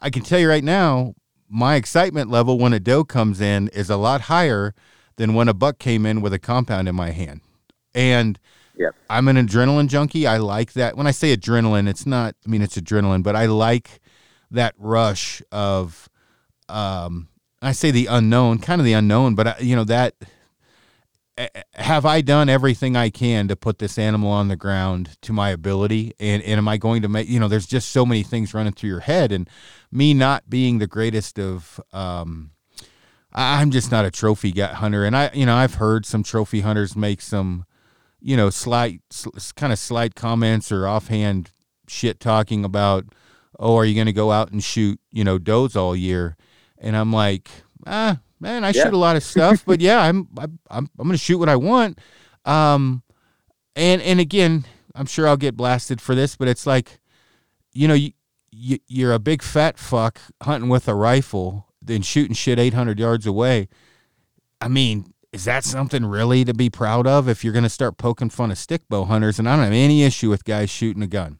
[0.00, 1.14] I can tell you right now,
[1.48, 4.74] my excitement level when a doe comes in is a lot higher
[5.16, 7.40] than when a buck came in with a compound in my hand.
[7.94, 8.38] And
[8.76, 8.94] Yep.
[9.08, 10.26] I'm an adrenaline junkie.
[10.26, 10.96] I like that.
[10.96, 14.00] When I say adrenaline, it's not, I mean, it's adrenaline, but I like
[14.50, 16.08] that rush of,
[16.68, 17.28] um,
[17.62, 20.14] I say the unknown, kind of the unknown, but, uh, you know, that,
[21.74, 25.50] have I done everything I can to put this animal on the ground to my
[25.50, 26.14] ability?
[26.18, 28.72] And, and am I going to make, you know, there's just so many things running
[28.72, 29.32] through your head.
[29.32, 29.48] And
[29.92, 32.52] me not being the greatest of, um,
[33.34, 35.04] I'm just not a trophy gut hunter.
[35.04, 37.66] And I, you know, I've heard some trophy hunters make some,
[38.26, 39.02] you know, slight,
[39.54, 41.52] kind of slight comments or offhand
[41.86, 43.04] shit talking about,
[43.60, 46.36] oh, are you going to go out and shoot, you know, does all year?
[46.78, 47.48] And I'm like,
[47.86, 48.82] ah, man, I yeah.
[48.82, 51.48] shoot a lot of stuff, but yeah, I'm, I'm, I'm, I'm going to shoot what
[51.48, 52.00] I want.
[52.44, 53.04] Um,
[53.76, 54.64] and, and again,
[54.96, 56.98] I'm sure I'll get blasted for this, but it's like,
[57.72, 58.10] you know, you,
[58.50, 63.24] you, you're a big fat fuck hunting with a rifle, then shooting shit 800 yards
[63.24, 63.68] away.
[64.60, 67.98] I mean, is that something really to be proud of if you're going to start
[67.98, 69.38] poking fun of stick bow hunters?
[69.38, 71.38] And I don't have any issue with guys shooting a gun,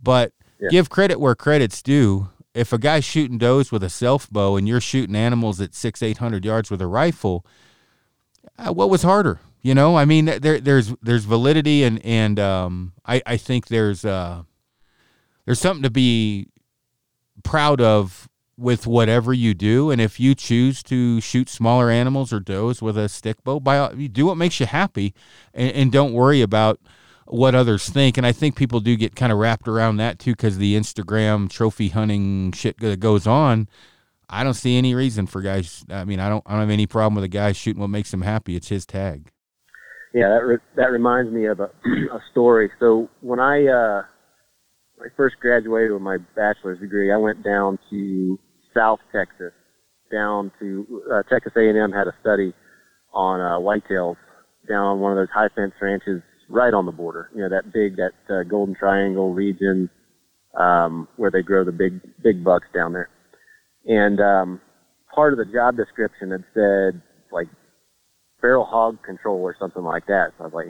[0.00, 0.68] but yeah.
[0.70, 2.28] give credit where credit's due.
[2.54, 6.04] If a guy's shooting does with a self bow and you're shooting animals at six,
[6.04, 7.44] eight hundred yards with a rifle,
[8.56, 9.40] uh, what was harder?
[9.60, 14.04] You know, I mean, there, there's there's validity and and um, I I think there's
[14.04, 14.44] uh,
[15.46, 16.46] there's something to be
[17.42, 18.28] proud of
[18.60, 19.90] with whatever you do.
[19.90, 23.90] And if you choose to shoot smaller animals or does with a stick bow, by
[23.92, 25.14] you do what makes you happy,
[25.54, 26.78] and, and, don't worry about
[27.26, 28.18] what others think.
[28.18, 31.48] And I think people do get kind of wrapped around that too, because the Instagram
[31.48, 33.68] trophy hunting shit that goes on.
[34.28, 35.84] I don't see any reason for guys.
[35.90, 36.44] I mean, I don't.
[36.46, 38.54] I don't have any problem with a guy shooting what makes him happy.
[38.54, 39.32] It's his tag.
[40.14, 41.64] Yeah, that re- that reminds me of a,
[42.12, 42.70] a story.
[42.78, 44.02] So when I uh,
[44.96, 48.38] when I first graduated with my bachelor's degree, I went down to
[48.74, 49.52] South Texas
[50.10, 52.52] down to uh, Texas A&M had a study
[53.12, 54.16] on uh, whitetails
[54.68, 57.30] down on one of those high fence ranches right on the border.
[57.34, 59.88] You know that big that uh, Golden Triangle region
[60.58, 63.08] um, where they grow the big big bucks down there.
[63.86, 64.60] And um,
[65.14, 67.02] part of the job description had said
[67.32, 67.48] like
[68.40, 70.32] feral hog control or something like that.
[70.36, 70.66] So I was like,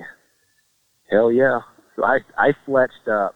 [1.11, 1.61] hell yeah.
[1.97, 3.35] So I I fletched up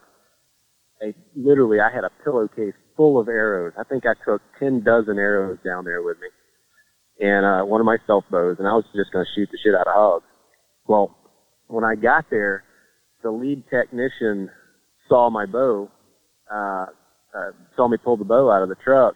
[1.03, 3.73] a literally I had a pillowcase full of arrows.
[3.79, 6.29] I think I took 10 dozen arrows down there with me
[7.21, 9.59] and uh, one of my self bows, and I was just going to shoot the
[9.63, 10.25] shit out of hogs.
[10.87, 11.17] Well,
[11.69, 12.65] when I got there,
[13.23, 14.51] the lead technician
[15.09, 15.91] saw my bow,
[16.53, 16.87] uh,
[17.35, 19.15] uh, saw me pull the bow out of the truck,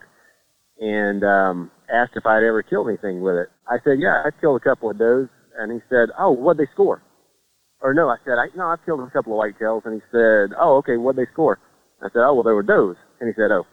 [0.81, 3.49] and um, asked if I'd ever killed anything with it.
[3.67, 5.27] I said, "Yeah, I killed a couple of does,"
[5.59, 7.03] and he said, "Oh, what'd they score?"
[7.81, 10.57] Or no, I said, I, "No, I've killed a couple of whitetails," and he said,
[10.59, 11.59] "Oh, okay, what'd they score?"
[12.01, 13.67] I said, "Oh, well, they were does." And he said, "Oh,"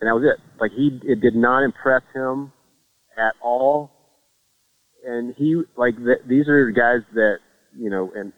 [0.00, 0.40] and that was it.
[0.60, 2.52] Like he, it did not impress him
[3.16, 3.90] at all.
[5.06, 7.38] And he, like, th- these are guys that
[7.76, 8.32] you know, and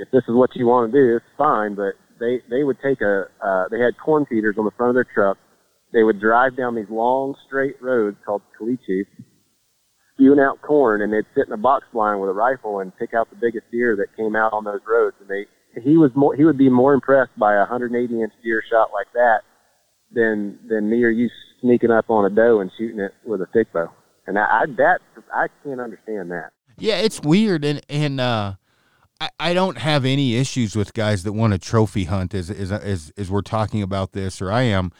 [0.00, 1.74] if this is what you want to do, it's fine.
[1.74, 4.94] But they they would take a, uh, they had corn feeders on the front of
[4.94, 5.38] their truck.
[5.92, 9.06] They would drive down these long straight roads called caliche,
[10.14, 13.14] spewing out corn, and they'd sit in a box blind with a rifle and pick
[13.14, 15.16] out the biggest deer that came out on those roads.
[15.20, 15.46] And they,
[15.80, 19.06] he was more, he would be more impressed by a 180 inch deer shot like
[19.14, 19.40] that
[20.12, 21.28] than than me or you
[21.60, 23.90] sneaking up on a doe and shooting it with a thick bow.
[24.26, 25.00] And I, I that
[25.32, 26.50] I can't understand that.
[26.78, 28.54] Yeah, it's weird, and and uh,
[29.20, 32.72] I, I don't have any issues with guys that want to trophy hunt as as
[32.72, 34.92] as as we're talking about this, or I am.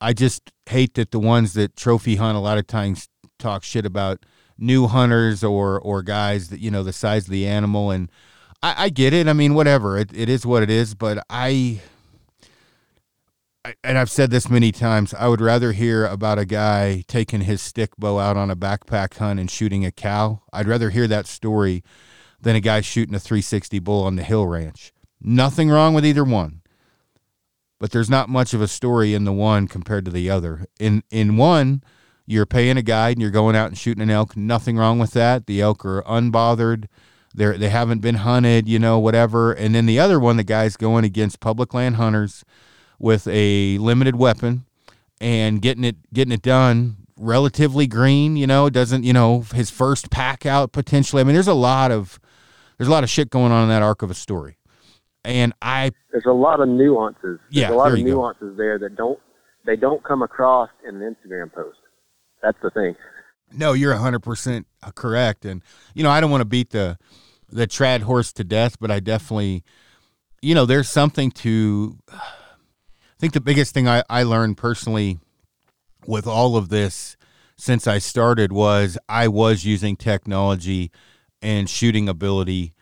[0.00, 3.86] I just hate that the ones that trophy hunt a lot of times talk shit
[3.86, 4.26] about
[4.58, 8.10] new hunters or or guys that you know the size of the animal and
[8.62, 9.28] I, I get it.
[9.28, 9.98] I mean, whatever.
[9.98, 10.94] It, it is what it is.
[10.94, 11.80] But I
[13.82, 17.60] and I've said this many times, I would rather hear about a guy taking his
[17.62, 20.42] stick bow out on a backpack hunt and shooting a cow.
[20.52, 21.82] I'd rather hear that story
[22.40, 24.92] than a guy shooting a 360 bull on the hill ranch.
[25.20, 26.62] Nothing wrong with either one.
[27.78, 30.66] But there's not much of a story in the one compared to the other.
[30.80, 31.82] In in one,
[32.26, 34.36] you're paying a guide and you're going out and shooting an elk.
[34.36, 35.46] Nothing wrong with that.
[35.46, 36.86] The elk are unbothered.
[37.34, 39.52] They're they haven't been hunted, you know, whatever.
[39.52, 42.44] And then the other one, the guy's going against public land hunters
[42.98, 44.64] with a limited weapon
[45.20, 50.10] and getting it getting it done relatively green you know doesn't you know his first
[50.10, 52.20] pack out potentially i mean there's a lot of
[52.76, 54.58] there's a lot of shit going on in that arc of a story
[55.24, 57.20] and I there's a lot of nuances.
[57.22, 58.10] There's Yeah, a lot there of you go.
[58.12, 59.18] nuances there that don't
[59.66, 61.78] they don't come across in an Instagram post.
[62.42, 62.94] That's the thing.
[63.52, 65.44] No, you're 100% correct.
[65.44, 65.62] And,
[65.94, 66.96] you know, I don't want to beat the,
[67.50, 69.64] the trad horse to death, but I definitely,
[70.42, 72.35] you know, there's something to, I
[73.18, 75.18] think the biggest thing I, I learned personally
[76.06, 77.16] with all of this
[77.56, 80.90] since I started was I was using technology
[81.40, 82.74] and shooting ability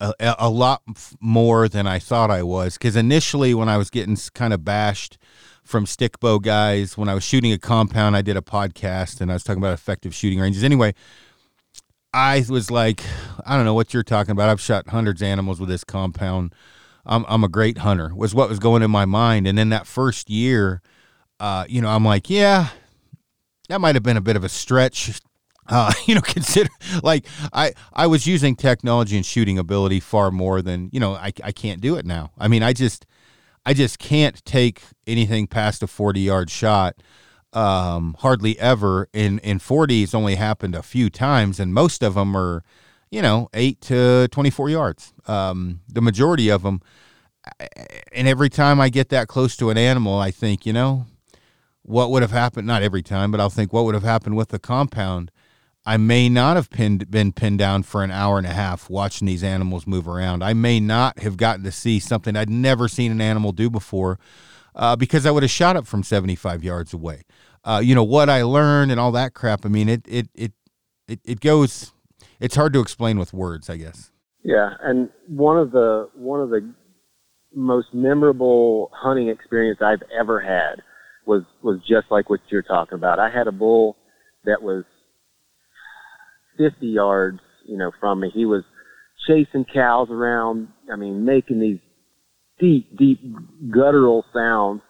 [0.00, 0.82] a, a- a lot
[1.20, 2.74] more than I thought I was.
[2.74, 5.18] Because initially, when I was getting kind of bashed
[5.64, 9.30] from stick bow guys, when I was shooting a compound, I did a podcast and
[9.30, 10.62] I was talking about effective shooting ranges.
[10.64, 10.94] Anyway,
[12.12, 13.02] I was like,
[13.44, 14.48] I don't know what you're talking about.
[14.48, 16.54] I've shot hundreds of animals with this compound.
[17.06, 19.46] I'm, I'm a great hunter, was what was going in my mind.
[19.46, 20.80] And then that first year,
[21.40, 22.68] uh, you know, I'm like, yeah,
[23.68, 25.20] that might have been a bit of a stretch.
[25.68, 26.70] Uh, you know, consider
[27.02, 31.32] like I I was using technology and shooting ability far more than you know I
[31.42, 32.32] I can't do it now.
[32.38, 33.06] I mean, I just
[33.66, 36.96] I just can't take anything past a 40 yard shot.
[37.52, 42.14] Um, hardly ever in in 40 it's only happened a few times, and most of
[42.14, 42.64] them are,
[43.14, 45.12] you know, eight to 24 yards.
[45.28, 46.82] Um, the majority of them,
[48.12, 51.06] and every time I get that close to an animal, I think, you know,
[51.82, 52.66] what would have happened?
[52.66, 55.30] Not every time, but I'll think what would have happened with the compound.
[55.86, 59.26] I may not have pinned, been pinned down for an hour and a half watching
[59.26, 60.42] these animals move around.
[60.42, 64.18] I may not have gotten to see something I'd never seen an animal do before
[64.74, 67.22] uh, because I would have shot up from 75 yards away.
[67.62, 69.64] Uh, you know what I learned and all that crap.
[69.64, 70.52] I mean, it it it
[71.06, 71.92] it, it goes.
[72.40, 74.10] It's hard to explain with words, I guess.
[74.42, 76.74] Yeah, and one of the one of the
[77.54, 80.82] most memorable hunting experience I've ever had
[81.26, 83.18] was was just like what you're talking about.
[83.18, 83.96] I had a bull
[84.44, 84.84] that was
[86.58, 88.30] 50 yards, you know, from me.
[88.32, 88.64] He was
[89.26, 90.68] chasing cows around.
[90.92, 91.78] I mean, making these
[92.60, 93.20] deep, deep
[93.70, 94.82] guttural sounds.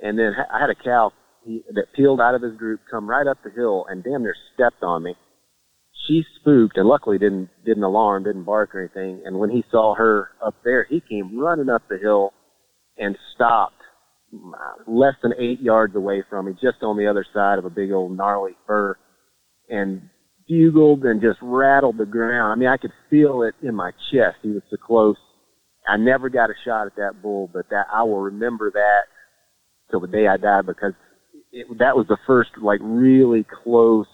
[0.00, 1.12] And then I had a cow
[1.46, 4.82] that peeled out of his group, come right up the hill, and damn near stepped
[4.82, 5.14] on me
[6.08, 9.22] she spooked and luckily didn't didn't alarm, didn't bark or anything.
[9.24, 12.32] And when he saw her up there, he came running up the hill
[12.96, 13.74] and stopped
[14.34, 17.70] uh, less than eight yards away from me, just on the other side of a
[17.70, 18.96] big old gnarly fir,
[19.68, 20.02] and
[20.48, 22.52] bugled and just rattled the ground.
[22.52, 24.38] I mean, I could feel it in my chest.
[24.42, 25.16] He was so close.
[25.86, 29.02] I never got a shot at that bull, but that I will remember that
[29.90, 30.92] till the day I die because
[31.52, 34.06] it, that was the first like really close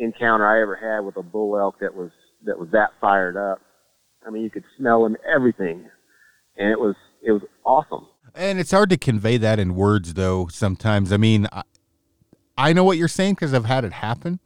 [0.00, 2.10] encounter I ever had with a bull elk that was
[2.44, 3.60] that was that fired up.
[4.26, 5.88] I mean, you could smell him, everything,
[6.56, 8.06] and it was it was awesome.
[8.34, 10.46] And it's hard to convey that in words, though.
[10.48, 11.62] Sometimes, I mean, I,
[12.56, 14.40] I know what you're saying because I've had it happen,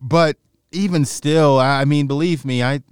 [0.00, 0.36] but
[0.72, 2.82] even still, I I mean, believe me, I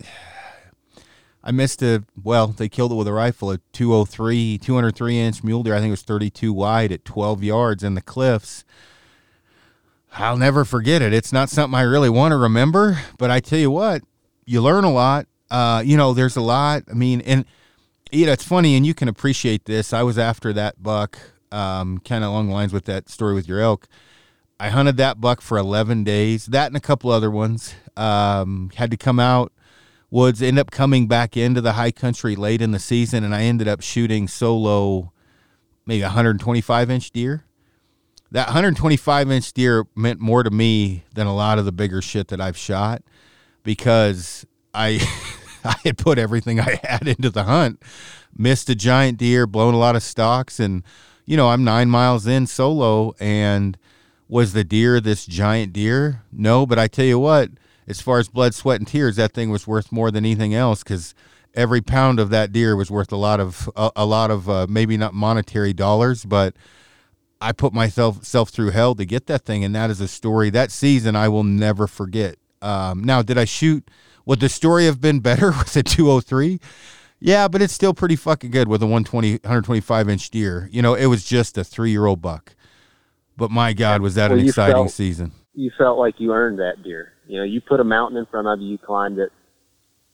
[1.43, 2.49] I missed a well.
[2.49, 5.75] They killed it with a rifle, a 203, 203 inch mule deer.
[5.75, 8.65] I think it was 32 wide at 12 yards in the cliffs.
[10.15, 11.13] I'll never forget it.
[11.13, 14.03] It's not something I really want to remember, but I tell you what,
[14.47, 15.27] you learn a lot.
[15.51, 16.85] Uh, you know, there's a lot.
[16.91, 17.45] I mean, and
[18.13, 19.93] you know, it's funny, and you can appreciate this.
[19.93, 21.19] I was after that buck,
[21.51, 23.89] um, kind of along the lines with that story with your elk.
[24.61, 27.75] I hunted that buck for 11 days, that and a couple other ones.
[27.97, 29.53] Um, had to come out
[30.11, 33.43] woods, end up coming back into the high country late in the season, and I
[33.43, 35.13] ended up shooting solo
[35.87, 37.45] maybe 125 inch deer.
[38.35, 42.27] That 125 inch deer meant more to me than a lot of the bigger shit
[42.29, 43.01] that I've shot
[43.63, 44.45] because
[44.75, 44.99] I
[45.65, 47.81] I had put everything I had into the hunt,
[48.37, 50.83] missed a giant deer, blown a lot of stalks, and
[51.25, 53.15] you know I'm nine miles in solo.
[53.21, 53.79] And
[54.29, 56.25] was the deer this giant deer?
[56.33, 57.51] No, but I tell you what,
[57.87, 60.83] as far as blood, sweat, and tears, that thing was worth more than anything else
[60.83, 61.15] because
[61.55, 64.67] every pound of that deer was worth a lot of a, a lot of uh,
[64.69, 66.57] maybe not monetary dollars, but
[67.41, 70.51] I put myself self through hell to get that thing, and that is a story
[70.51, 72.37] that season I will never forget.
[72.63, 73.89] Um, now, did I shoot?
[74.27, 76.59] Would the story have been better with a 203?
[77.21, 80.69] Yeah, but it's still pretty fucking good with a 120, 125 inch deer.
[80.73, 82.55] You know, it was just a three year old buck.
[83.37, 85.33] But my God, was that Well, an exciting felt- season?
[85.55, 87.13] You felt like you earned that deer.
[87.27, 89.31] You know, you put a mountain in front of you, you climbed it.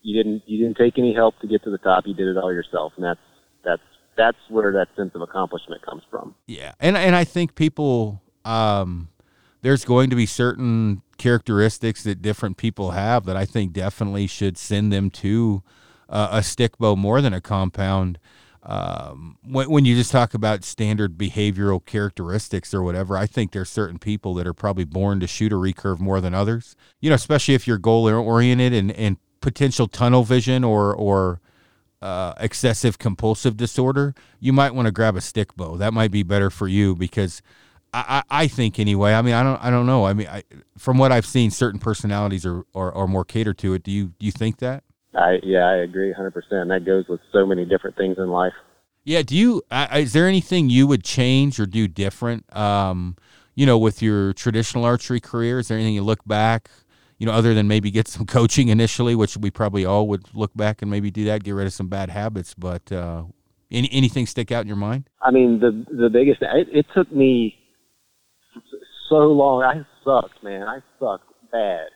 [0.03, 2.05] You didn't you didn't take any help to get to the top.
[2.07, 3.20] You did it all yourself, and that's
[3.64, 3.82] that's
[4.21, 6.35] that's where that sense of accomplishment comes from.
[6.47, 9.09] Yeah, and and I think people, um,
[9.62, 14.59] there's going to be certain characteristics that different people have that I think definitely should
[14.59, 15.62] send them to
[16.11, 18.18] uh, a stick bow more than a compound.
[18.62, 23.71] Um, when, when you just talk about standard behavioral characteristics or whatever, I think there's
[23.71, 26.77] certain people that are probably born to shoot a recurve more than others.
[27.01, 31.41] You know, especially if you're goal oriented and and potential tunnel vision or or
[32.03, 35.76] uh, excessive compulsive disorder, you might want to grab a stick bow.
[35.76, 37.42] That might be better for you because
[37.92, 39.12] I, I, I think anyway.
[39.14, 40.07] I mean, I don't I don't know.
[40.07, 40.42] I mean, I,
[40.78, 43.82] from what I've seen, certain personalities are, are, are more catered to it.
[43.82, 44.84] Do you do you think that?
[45.14, 46.30] I yeah, I agree 100.
[46.32, 48.55] percent That goes with so many different things in life.
[49.05, 49.22] Yeah.
[49.22, 49.62] Do you?
[49.94, 52.55] Is there anything you would change or do different?
[52.57, 53.16] Um,
[53.55, 56.70] you know, with your traditional archery career, is there anything you look back?
[57.21, 60.51] You know, other than maybe get some coaching initially, which we probably all would look
[60.57, 62.55] back and maybe do that, get rid of some bad habits.
[62.55, 63.25] But uh,
[63.71, 65.09] any anything stick out in your mind?
[65.23, 67.55] I mean, the the biggest it, it took me
[69.09, 69.62] so long.
[69.62, 70.62] I sucked, man.
[70.62, 71.89] I sucked bad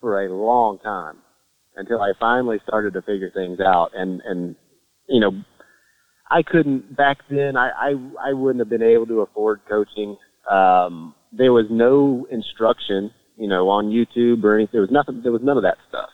[0.00, 1.16] for a long time
[1.76, 3.90] until I finally started to figure things out.
[3.94, 4.56] And and
[5.08, 5.32] you know,
[6.30, 7.56] I couldn't back then.
[7.56, 10.16] I I, I wouldn't have been able to afford coaching.
[10.50, 13.10] Um, there was no instruction,
[13.40, 14.72] you know, on YouTube or anything.
[14.72, 15.22] There was nothing.
[15.22, 16.10] There was none of that stuff.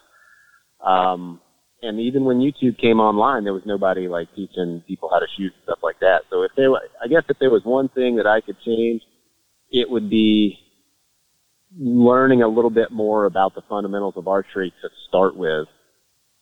[0.80, 1.40] Um,
[1.82, 5.52] and even when YouTube came online, there was nobody like teaching people how to shoot
[5.52, 6.22] and stuff like that.
[6.30, 9.02] So if there, I guess if there was one thing that I could change,
[9.70, 10.56] it would be
[11.76, 15.66] learning a little bit more about the fundamentals of archery to start with.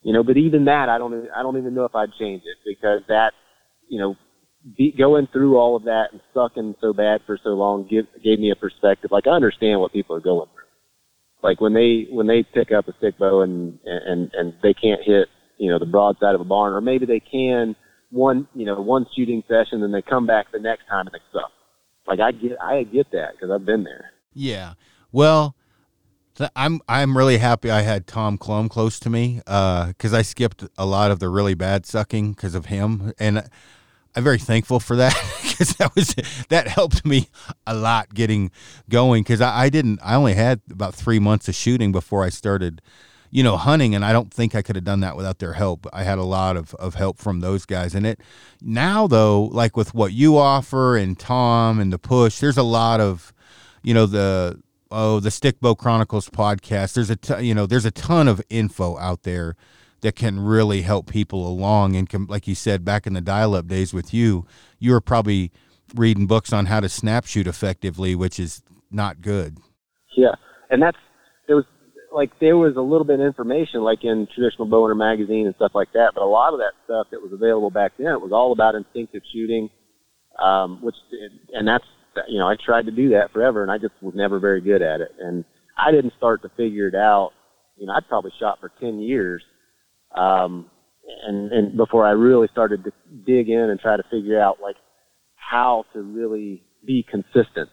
[0.03, 2.59] You know, but even that, I don't, I don't even know if I'd change it
[2.67, 3.33] because that,
[3.89, 4.17] you know,
[4.77, 8.39] be, going through all of that and sucking so bad for so long give, gave
[8.39, 9.11] me a perspective.
[9.11, 10.49] Like I understand what people are going.
[11.45, 15.03] Like when they when they pick up a stick bow and and and they can't
[15.05, 15.29] hit
[15.59, 17.77] you know the broadside of a barn, or maybe they can
[18.11, 21.39] one you know one shooting session, and they come back the next time and they
[21.39, 21.53] suck.
[22.07, 24.13] Like I get I get that because I've been there.
[24.33, 24.73] Yeah.
[25.13, 25.55] Well,
[26.57, 30.65] I'm I'm really happy I had Tom Clum close to me because uh, I skipped
[30.79, 33.51] a lot of the really bad sucking because of him, and
[34.17, 36.15] I'm very thankful for that because that was
[36.49, 37.29] that helped me
[37.67, 38.51] a lot getting
[38.89, 42.29] going because I, I, didn't I only had about three months of shooting before I
[42.29, 42.81] started
[43.31, 45.87] you know hunting and I don't think I could have done that without their help.
[45.93, 48.21] I had a lot of, of help from those guys and it
[48.63, 53.01] now though like with what you offer and Tom and the push there's a lot
[53.01, 53.33] of
[53.83, 54.61] you know the
[54.91, 58.97] oh the Stickbow Chronicles podcast there's a t- you know there's a ton of info
[58.99, 59.57] out there
[60.05, 61.97] that can really help people along.
[61.97, 64.47] And can, like you said, back in the dial-up days with you,
[64.79, 65.51] you were probably
[65.95, 69.57] reading books on how to snap shoot effectively, which is not good.
[70.15, 70.35] Yeah,
[70.69, 70.99] and that's
[71.47, 71.65] there was
[72.13, 75.55] like there was a little bit of information like in traditional bow hunter magazine and
[75.57, 78.21] stuff like that, but a lot of that stuff that was available back then it
[78.21, 79.71] was all about instinctive shooting,
[80.39, 80.95] um, which
[81.55, 81.85] and that's
[82.29, 84.83] you know I tried to do that forever and I just was never very good
[84.83, 85.47] at it, and
[85.79, 87.31] I didn't start to figure it out.
[87.77, 89.43] You know, I'd probably shot for ten years
[90.15, 90.71] um,
[91.27, 92.93] and, and before I really started to
[93.27, 94.77] dig in and try to figure out like
[95.37, 97.71] how to really be consistent.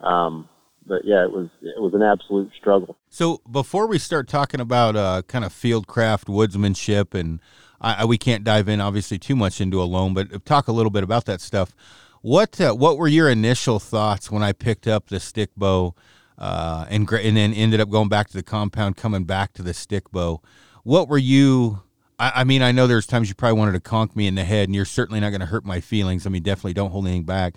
[0.00, 0.48] Um,
[0.86, 2.96] but yeah, it was it was an absolute struggle.
[3.08, 7.40] So before we start talking about uh, kind of fieldcraft woodsmanship, and
[7.80, 10.90] I, I, we can't dive in obviously too much into Alone, but talk a little
[10.90, 11.74] bit about that stuff.
[12.20, 15.94] What uh, what were your initial thoughts when I picked up the stick bow,
[16.36, 19.74] uh, and and then ended up going back to the compound, coming back to the
[19.74, 20.42] stick bow?
[20.84, 21.82] What were you?
[22.18, 24.44] I, I, mean, I know there's times you probably wanted to conk me in the
[24.44, 26.26] head, and you're certainly not going to hurt my feelings.
[26.26, 27.54] I mean, definitely don't hold anything back.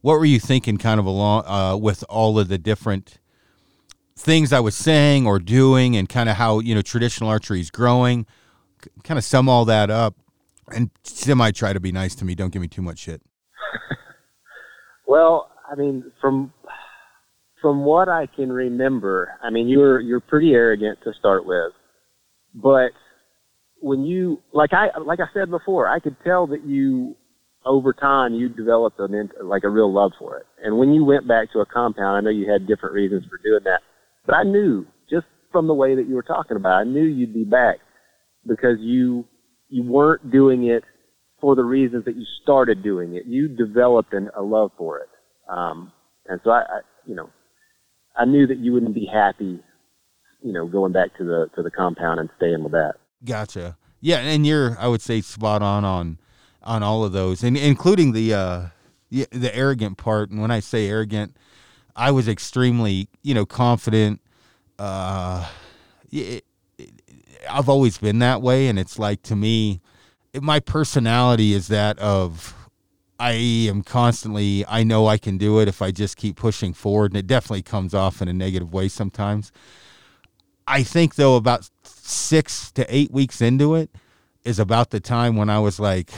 [0.00, 3.18] What were you thinking, kind of along uh, with all of the different
[4.16, 7.70] things I was saying or doing, and kind of how you know traditional archery is
[7.70, 8.26] growing?
[9.04, 10.14] kind of sum all that up,
[10.74, 12.34] and semi try to be nice to me.
[12.34, 13.22] Don't give me too much shit.
[15.06, 16.52] well, I mean, from
[17.60, 21.72] from what I can remember, I mean, you're you're pretty arrogant to start with.
[22.60, 22.90] But
[23.80, 27.14] when you, like I, like I said before, I could tell that you,
[27.64, 30.46] over time, you developed an, like a real love for it.
[30.62, 33.38] And when you went back to a compound, I know you had different reasons for
[33.42, 33.80] doing that,
[34.26, 37.34] but I knew just from the way that you were talking about, I knew you'd
[37.34, 37.76] be back
[38.46, 39.26] because you,
[39.68, 40.82] you weren't doing it
[41.40, 43.24] for the reasons that you started doing it.
[43.26, 45.08] You developed an, a love for it.
[45.48, 45.92] Um,
[46.26, 47.30] and so I, I, you know,
[48.16, 49.60] I knew that you wouldn't be happy
[50.42, 52.94] you know, going back to the to the compound and staying with that.
[53.24, 53.76] Gotcha.
[54.00, 56.18] Yeah, and you're I would say spot on on
[56.62, 58.66] on all of those, and including the uh
[59.10, 60.30] the, arrogant part.
[60.30, 61.36] And when I say arrogant,
[61.96, 64.20] I was extremely you know confident.
[64.78, 65.48] Uh,
[66.10, 66.44] it,
[66.78, 66.90] it,
[67.50, 69.80] I've always been that way, and it's like to me,
[70.32, 72.54] it, my personality is that of
[73.20, 77.10] I am constantly, I know I can do it if I just keep pushing forward.
[77.10, 79.50] And it definitely comes off in a negative way sometimes.
[80.68, 83.90] I think though about six to eight weeks into it
[84.44, 86.10] is about the time when I was like,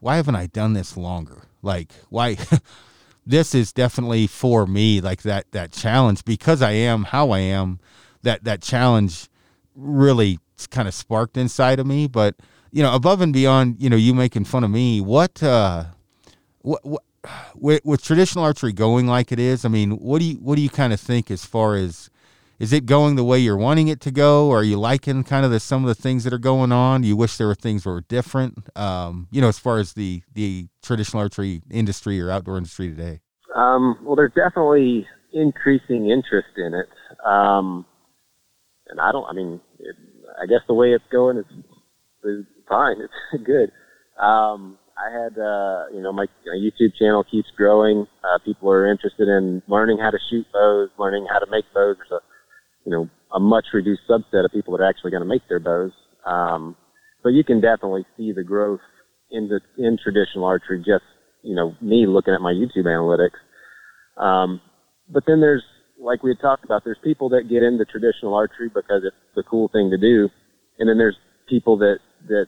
[0.00, 1.42] why haven't I done this longer?
[1.62, 2.36] Like, why?
[3.26, 7.78] this is definitely for me, like that that challenge because I am how I am.
[8.22, 9.28] That that challenge
[9.74, 10.38] really
[10.70, 12.36] kind of sparked inside of me, but
[12.72, 15.84] you know, above and beyond, you know, you making fun of me, what, uh,
[16.60, 17.02] what, what
[17.54, 20.62] with, with traditional archery going like it is, I mean, what do you what do
[20.62, 22.10] you kind of think as far as
[22.60, 24.50] is it going the way you're wanting it to go?
[24.52, 27.02] Are you liking kind of the some of the things that are going on?
[27.02, 28.68] You wish there were things that were different?
[28.76, 33.20] Um, you know, as far as the the traditional archery industry or outdoor industry today.
[33.56, 36.88] Um, well, there's definitely increasing interest in it,
[37.26, 37.86] um,
[38.88, 39.24] and I don't.
[39.24, 39.96] I mean, it,
[40.40, 41.46] I guess the way it's going is,
[42.24, 42.96] is fine.
[43.32, 43.72] It's good.
[44.22, 48.06] Um, I had, uh, you know, my, my YouTube channel keeps growing.
[48.22, 51.96] Uh, people are interested in learning how to shoot bows, learning how to make bows.
[52.84, 55.60] You know, a much reduced subset of people that are actually going to make their
[55.60, 55.92] bows.
[56.26, 56.76] Um,
[57.22, 58.80] but you can definitely see the growth
[59.30, 61.04] in the, in traditional archery, just,
[61.42, 63.38] you know, me looking at my YouTube analytics.
[64.20, 64.60] Um,
[65.08, 65.62] but then there's,
[66.00, 69.42] like we had talked about, there's people that get into traditional archery because it's the
[69.42, 70.28] cool thing to do.
[70.78, 71.16] And then there's
[71.48, 72.46] people that, that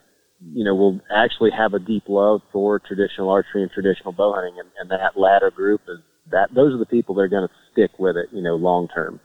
[0.50, 4.56] you know, will actually have a deep love for traditional archery and traditional bow hunting,
[4.58, 5.98] and, and that latter group is
[6.30, 8.88] that those are the people that are going to stick with it, you know, long
[8.88, 9.20] term.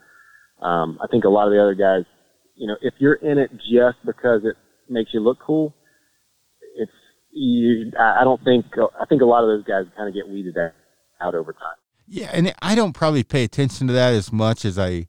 [0.62, 2.04] Um, I think a lot of the other guys,
[2.56, 4.56] you know, if you're in it just because it
[4.90, 5.76] makes you look cool,
[6.76, 6.92] it's
[7.32, 7.92] you.
[8.00, 8.66] I don't think
[9.00, 10.56] I think a lot of those guys kind of get weeded
[11.22, 11.78] out over time.
[12.08, 15.08] Yeah, and I don't probably pay attention to that as much as I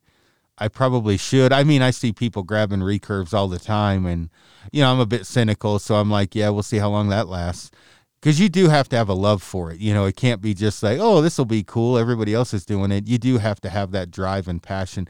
[0.59, 1.53] I probably should.
[1.53, 4.29] I mean, I see people grabbing recurves all the time, and
[4.73, 7.29] you know, I'm a bit cynical, so I'm like, yeah, we'll see how long that
[7.29, 7.71] lasts.
[8.21, 9.79] Because you do have to have a love for it.
[9.79, 11.97] You know, it can't be just like, oh, this will be cool.
[11.97, 13.07] Everybody else is doing it.
[13.07, 15.07] You do have to have that drive and passion.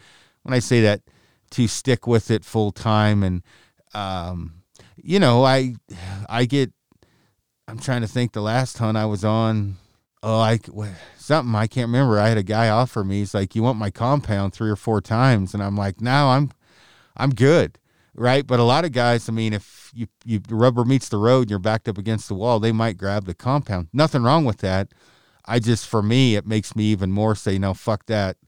[0.49, 1.03] When I say that,
[1.51, 3.43] to stick with it full time, and
[3.93, 4.63] um,
[4.97, 5.75] you know, I
[6.27, 6.73] I get.
[7.67, 8.33] I'm trying to think.
[8.33, 9.77] The last hunt I was on,
[10.23, 10.59] oh, I
[11.19, 12.19] something I can't remember.
[12.19, 13.19] I had a guy offer me.
[13.19, 16.51] He's like, "You want my compound three or four times?" And I'm like, "No, I'm
[17.15, 17.79] I'm good."
[18.15, 18.47] Right?
[18.47, 21.51] But a lot of guys, I mean, if you you rubber meets the road and
[21.51, 23.89] you're backed up against the wall, they might grab the compound.
[23.93, 24.95] Nothing wrong with that.
[25.45, 28.39] I just for me, it makes me even more say, "No, fuck that.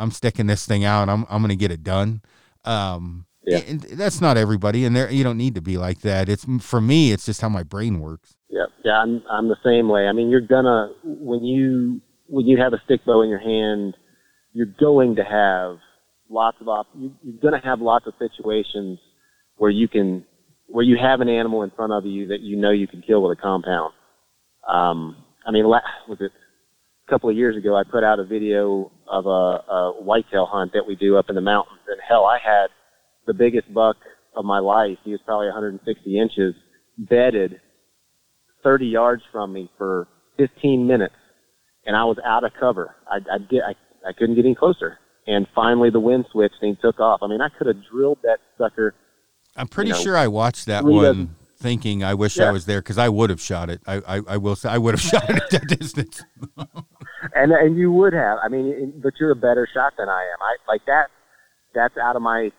[0.00, 1.08] I'm sticking this thing out.
[1.08, 2.22] I'm I'm going to get it done."
[2.64, 3.58] Um yeah.
[3.66, 6.28] And that's not everybody, and there you don't need to be like that.
[6.28, 8.36] It's for me, it's just how my brain works.
[8.48, 10.06] Yeah, yeah, I'm I'm the same way.
[10.06, 13.96] I mean, you're gonna when you when you have a stick bow in your hand,
[14.52, 15.78] you're going to have
[16.28, 18.98] lots of op- you, you're going to have lots of situations
[19.56, 20.24] where you can
[20.66, 23.22] where you have an animal in front of you that you know you can kill
[23.22, 23.92] with a compound.
[24.68, 26.30] Um, I mean, was it
[27.10, 27.76] couple of years ago?
[27.76, 31.34] I put out a video of a, a whitetail hunt that we do up in
[31.34, 32.68] the mountains, and hell, I had
[33.26, 33.96] the biggest buck
[34.36, 34.96] of my life.
[35.04, 36.54] He was probably 160 inches,
[36.96, 37.60] bedded
[38.62, 40.06] 30 yards from me for
[40.38, 41.14] 15 minutes
[41.86, 42.94] and I was out of cover.
[43.08, 43.74] I, I did, I,
[44.08, 44.98] I couldn't get any closer.
[45.26, 47.20] And finally the wind switched and he took off.
[47.22, 48.94] I mean, I could have drilled that sucker.
[49.56, 52.48] I'm pretty you know, sure I watched that one thinking I wish yeah.
[52.48, 53.82] I was there because I would have shot it.
[53.86, 56.22] I, I, I, will say I would have shot it at that distance.
[57.34, 58.38] and and you would have.
[58.42, 60.38] I mean, but you're a better shot than I am.
[60.40, 61.08] I like that.
[61.74, 62.50] That's out of my.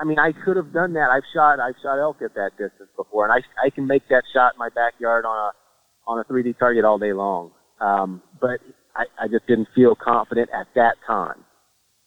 [0.00, 1.08] I mean, I could have done that.
[1.10, 4.22] I've shot I've shot elk at that distance before, and I I can make that
[4.32, 7.52] shot in my backyard on a on a 3D target all day long.
[7.80, 8.60] Um, but
[8.94, 11.44] I, I just didn't feel confident at that time.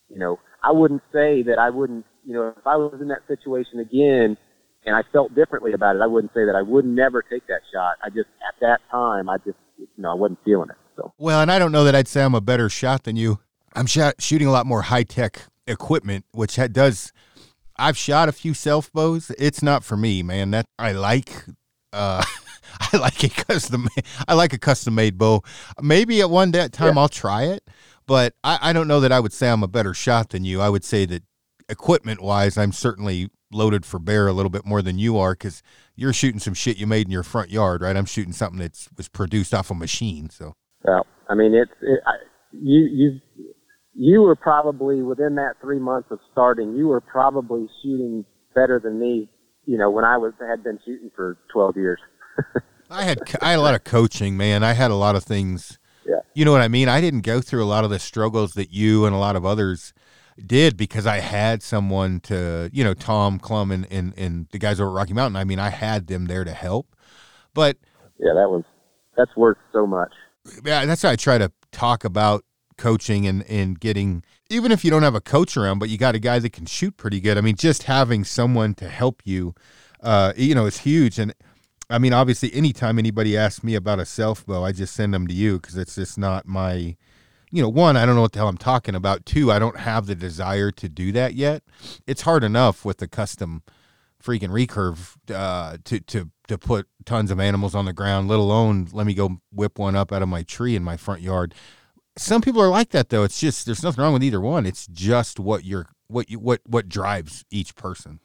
[0.10, 3.28] You know, I wouldn't say that I wouldn't, you know, if I was in that
[3.28, 4.38] situation again
[4.86, 7.62] and I felt differently about it, I wouldn't say that I would never take that
[7.74, 7.96] shot.
[8.04, 10.78] I just, at that time, I just, you know, I wasn't feeling it.
[10.96, 11.14] So.
[11.18, 13.40] Well, and I don't know that I'd say I'm a better shot than you.
[13.76, 17.12] I'm shot, shooting a lot more high tech equipment, which does.
[17.78, 19.32] I've shot a few self bows.
[19.38, 20.52] It's not for me, man.
[20.52, 21.46] That I like.
[21.92, 22.24] Uh,
[22.80, 23.88] I like a custom.
[24.28, 25.44] I like a custom made bow.
[25.82, 27.02] Maybe at one day, time yeah.
[27.02, 27.64] I'll try it,
[28.06, 30.62] but I, I don't know that I would say I'm a better shot than you.
[30.62, 31.24] I would say that
[31.70, 35.62] equipment wise, I'm certainly loaded for bear a little bit more than you are because
[35.96, 37.96] you're shooting some shit you made in your front yard, right?
[37.96, 40.30] I'm shooting something that was produced off a machine.
[40.30, 40.56] So,
[40.86, 42.14] well, I mean, it's it, I,
[42.52, 43.22] you you
[43.94, 49.00] you were probably within that three months of starting, you were probably shooting better than
[49.00, 49.30] me.
[49.66, 52.00] You know, when I was had been shooting for 12 years.
[52.90, 54.64] I had I had a lot of coaching, man.
[54.64, 55.80] I had a lot of things.
[56.06, 56.20] Yeah.
[56.36, 56.88] You know what I mean?
[56.88, 59.44] I didn't go through a lot of the struggles that you and a lot of
[59.44, 59.92] others
[60.46, 64.80] did because I had someone to, you know, Tom Clum and, and, and the guys
[64.80, 65.38] over at Rocky Mountain.
[65.38, 66.96] I mean, I had them there to help.
[67.56, 67.78] But
[68.20, 68.64] yeah, that was
[69.18, 70.12] that's worth so much.
[70.64, 72.44] Yeah, that's why I try to talk about
[72.78, 76.16] coaching and, and getting even if you don't have a coach around, but you got
[76.16, 77.38] a guy that can shoot pretty good.
[77.38, 79.56] I mean, just having someone to help you,
[80.02, 81.18] uh, you know, is huge.
[81.18, 81.34] And
[81.90, 85.28] I mean, obviously, anytime anybody asks me about a self bow, I just send them
[85.28, 86.96] to you because it's just not my,
[87.52, 89.26] you know, one, I don't know what the hell I'm talking about.
[89.26, 91.64] Two, I don't have the desire to do that yet.
[92.06, 93.64] It's hard enough with the custom
[94.24, 98.88] freaking recurve uh, to to to put tons of animals on the ground, let alone
[98.92, 101.54] let me go whip one up out of my tree in my front yard.
[102.18, 103.24] Some people are like that though.
[103.24, 104.66] It's just there's nothing wrong with either one.
[104.66, 108.20] It's just what you're what you what what drives each person.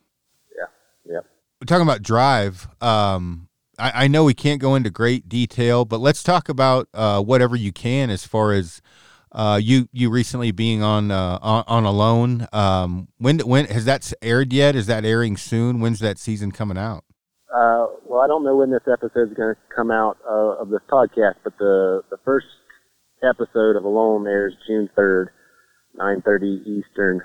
[0.57, 1.15] Yeah.
[1.15, 1.27] Yep.
[1.61, 2.69] We're talking about drive.
[2.81, 3.49] Um,
[3.79, 7.57] I, I know we can't go into great detail, but let's talk about uh, whatever
[7.57, 8.81] you can as far as
[9.33, 12.47] uh, you you recently being on uh, on, on Alone.
[12.53, 14.77] Um, when when has that aired yet?
[14.77, 15.81] Is that airing soon?
[15.81, 17.05] When's that season coming out?
[17.55, 20.69] Uh, well, I don't know when this episode is going to come out uh, of
[20.71, 22.47] this podcast, but the the first
[23.23, 25.31] episode of Alone airs June third,
[25.95, 27.23] nine thirty Eastern.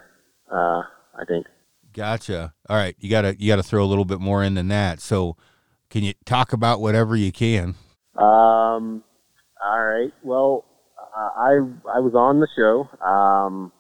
[0.52, 0.82] Uh,
[1.18, 1.46] I think.
[1.94, 2.54] Gotcha.
[2.68, 5.00] All right, you gotta you gotta throw a little bit more in than that.
[5.00, 5.38] So,
[5.90, 7.76] can you talk about whatever you can?
[8.18, 9.04] Um.
[9.64, 10.12] All right.
[10.24, 10.66] Well,
[11.16, 11.60] I
[11.94, 12.90] I was on the show.
[13.06, 13.72] Um,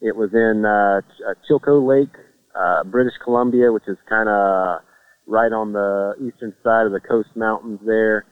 [0.00, 2.14] it was in uh, uh Chilko Lake,
[2.54, 4.80] uh, British Columbia, which is kind of
[5.26, 7.80] right on the eastern side of the Coast Mountains.
[7.84, 8.26] There,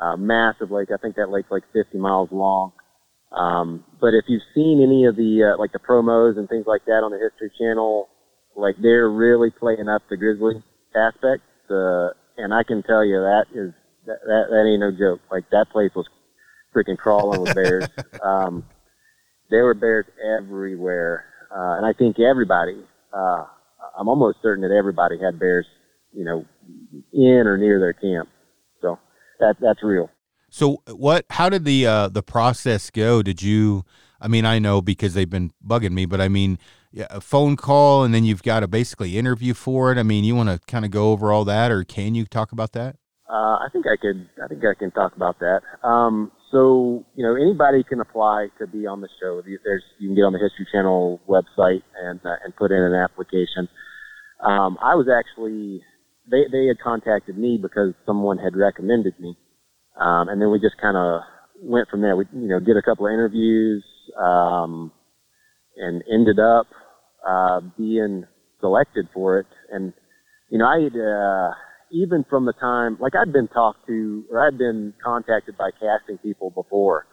[0.00, 0.88] uh, massive lake.
[0.92, 2.72] I think that lake's like 50 miles long.
[3.32, 6.84] Um, but if you've seen any of the uh, like the promos and things like
[6.86, 8.08] that on the History Channel,
[8.56, 10.62] like they're really playing up the grizzly
[10.96, 11.42] aspect.
[11.70, 13.72] Uh, and I can tell you that is
[14.06, 15.20] that, that that ain't no joke.
[15.30, 16.08] Like that place was
[16.74, 17.88] freaking crawling with bears.
[18.24, 18.64] um,
[19.50, 20.06] there were bears
[20.38, 22.82] everywhere, uh, and I think everybody.
[23.12, 23.44] Uh,
[23.98, 25.66] I'm almost certain that everybody had bears,
[26.12, 26.44] you know,
[27.12, 28.28] in or near their camp.
[28.80, 28.98] So
[29.38, 30.10] that that's real.
[30.50, 31.24] So what?
[31.30, 33.22] How did the uh, the process go?
[33.22, 33.84] Did you?
[34.20, 36.58] I mean, I know because they've been bugging me, but I mean,
[36.92, 39.98] yeah, a phone call and then you've got to basically interview for it.
[39.98, 42.52] I mean, you want to kind of go over all that, or can you talk
[42.52, 42.96] about that?
[43.30, 44.28] Uh, I think I could.
[44.42, 45.60] I think I can talk about that.
[45.86, 49.40] Um, so you know, anybody can apply to be on the show.
[49.64, 52.94] There's you can get on the History Channel website and uh, and put in an
[52.94, 53.68] application.
[54.42, 55.82] Um, I was actually
[56.28, 59.36] they they had contacted me because someone had recommended me,
[60.00, 61.20] um, and then we just kind of
[61.60, 62.16] went from there.
[62.16, 63.84] We you know did a couple of interviews
[64.18, 64.92] um,
[65.76, 66.66] and ended up
[67.26, 68.24] uh, being
[68.60, 69.46] selected for it.
[69.70, 69.92] And
[70.50, 70.96] you know I had.
[70.96, 71.54] Uh,
[71.92, 76.18] even from the time, like I'd been talked to or I'd been contacted by casting
[76.18, 77.06] people before,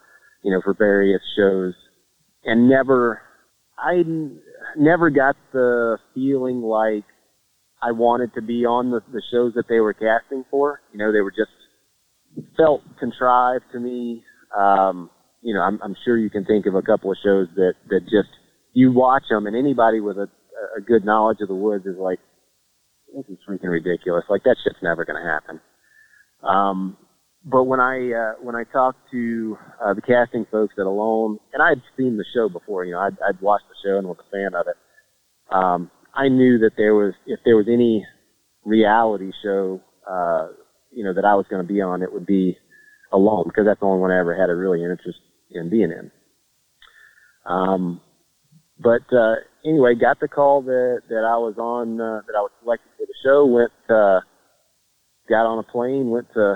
[0.44, 1.74] you know, for various shows
[2.44, 3.22] and never,
[3.78, 4.04] I
[4.78, 7.04] never got the feeling like
[7.82, 10.82] I wanted to be on the, the shows that they were casting for.
[10.92, 11.52] You know, they were just
[12.56, 14.24] felt contrived to me.
[14.58, 15.10] Um,
[15.42, 18.02] you know, I'm, I'm sure you can think of a couple of shows that, that
[18.04, 18.30] just,
[18.74, 20.28] you watch them and anybody with a,
[20.78, 22.20] a good knowledge of the woods is like,
[23.16, 24.26] this is freaking ridiculous.
[24.30, 25.62] Like that shit's never going to happen.
[26.44, 26.98] Um,
[27.46, 31.64] but when I uh, when I talked to uh, the casting folks at Alone, and
[31.64, 34.32] I'd seen the show before, you know, I'd, I'd watched the show and was a
[34.32, 34.76] fan of it.
[35.50, 38.06] Um, I knew that there was if there was any
[38.66, 40.48] reality show, uh,
[40.92, 42.58] you know, that I was going to be on, it would be
[43.14, 45.20] Alone because that's the only one I ever had a really interest
[45.52, 46.12] in being in.
[47.46, 48.02] Um,
[48.78, 52.52] but uh, anyway, got the call that that I was on uh, that I was
[52.62, 53.46] selected for the show.
[53.46, 54.20] Went uh,
[55.30, 56.56] got on a plane, went to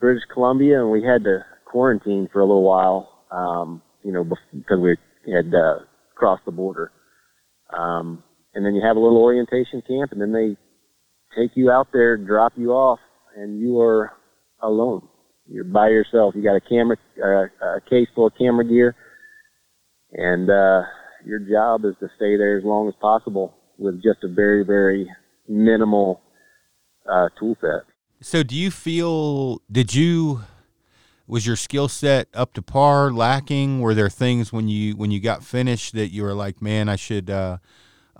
[0.00, 3.24] British Columbia, and we had to quarantine for a little while.
[3.30, 4.96] Um, you know, because we
[5.32, 5.84] had uh,
[6.16, 6.90] crossed the border.
[7.72, 10.56] Um, and then you have a little orientation camp, and then they
[11.40, 12.98] take you out there, drop you off,
[13.36, 14.12] and you are
[14.62, 15.08] alone.
[15.46, 16.34] You're by yourself.
[16.34, 18.94] You got a camera, uh, a case full of camera gear,
[20.12, 20.82] and uh,
[21.24, 25.10] your job is to stay there as long as possible with just a very, very
[25.48, 26.20] minimal
[27.10, 27.82] uh, tool set.
[28.20, 29.60] So, do you feel?
[29.70, 30.42] Did you?
[31.26, 33.10] Was your skill set up to par?
[33.10, 33.80] Lacking?
[33.80, 36.96] Were there things when you when you got finished that you were like, man, I
[36.96, 37.58] should uh,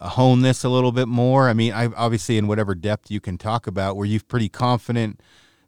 [0.09, 1.49] hone this a little bit more?
[1.49, 3.97] I mean, I obviously in whatever depth you can talk about.
[3.97, 5.21] Were you pretty confident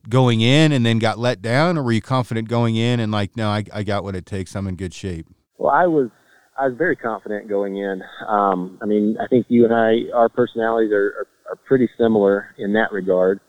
[0.08, 3.36] going in and then got let down, or were you confident going in and like,
[3.36, 4.54] no, I, I got what it takes.
[4.54, 5.26] I'm in good shape.
[5.58, 6.10] Well, I was
[6.58, 8.02] I was very confident going in.
[8.28, 12.54] Um, I mean, I think you and I, our personalities are, are, are pretty similar
[12.58, 13.40] in that regard.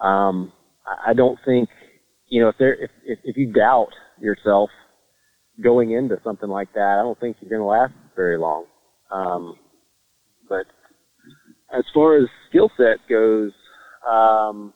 [0.00, 0.52] Um,
[1.06, 1.68] I don't think,
[2.28, 4.70] you know, if there, if, if, if you doubt yourself
[5.62, 8.64] going into something like that, I don't think you're going to last very long.
[9.12, 9.56] Um,
[10.50, 10.66] but
[11.74, 13.52] as far as skill set goes,
[14.06, 14.74] um,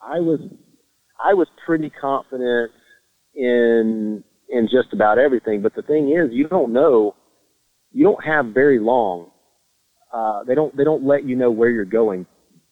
[0.00, 0.38] I was,
[1.18, 2.70] I was pretty confident
[3.34, 5.62] in in just about everything.
[5.62, 7.16] But the thing is, you don't know,
[7.90, 9.30] you don't have very long.
[10.12, 12.26] Uh, they don't they don't let you know where you're going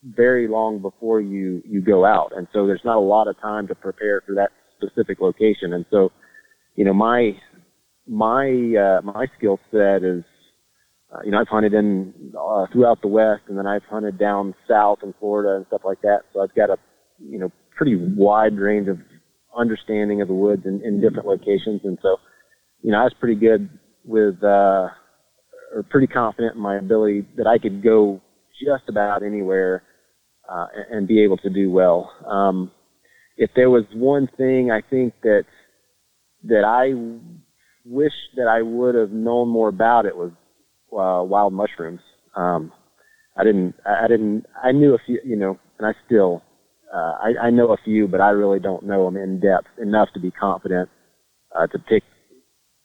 [0.04, 3.66] very long before you you go out, and so there's not a lot of time
[3.68, 5.72] to prepare for that specific location.
[5.72, 6.12] And so,
[6.76, 7.32] you know, my
[8.06, 10.24] my uh, my skill set is,
[11.12, 14.54] uh, you know, I've hunted in uh, throughout the West, and then I've hunted down
[14.66, 16.20] south in Florida and stuff like that.
[16.32, 16.76] So I've got a
[17.28, 18.98] you know, pretty wide range of
[19.56, 21.80] understanding of the woods in, in different locations.
[21.84, 22.16] And so,
[22.82, 23.68] you know, I was pretty good
[24.04, 24.88] with, uh,
[25.74, 28.20] or pretty confident in my ability that I could go
[28.64, 29.82] just about anywhere,
[30.48, 32.10] uh, and, and be able to do well.
[32.26, 32.70] Um,
[33.36, 35.44] if there was one thing I think that,
[36.44, 36.92] that I
[37.84, 40.32] wish that I would have known more about it was,
[40.93, 42.01] uh, wild mushrooms.
[42.36, 42.72] Um,
[43.36, 46.43] I didn't, I didn't, I knew a few, you know, and I still,
[46.95, 50.09] uh, I, I know a few, but I really don't know them in depth enough
[50.14, 50.88] to be confident
[51.57, 52.03] uh, to pick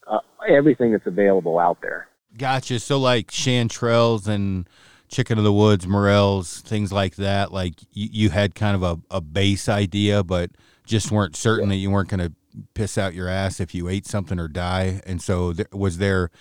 [0.09, 2.07] uh, everything that's available out there.
[2.37, 2.79] Gotcha.
[2.79, 4.67] So like chanterelles and
[5.09, 7.51] chicken of the woods, morels, things like that.
[7.51, 10.51] Like you, you had kind of a, a base idea, but
[10.85, 12.33] just weren't certain that you weren't going to
[12.73, 15.01] piss out your ass if you ate something or die.
[15.05, 16.31] And so th- was there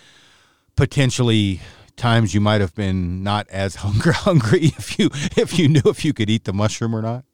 [0.77, 1.61] potentially
[1.97, 6.05] times you might have been not as hungry hungry if you if you knew if
[6.05, 7.24] you could eat the mushroom or not?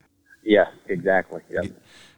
[0.43, 1.43] Yeah, exactly.
[1.51, 1.63] Yeah.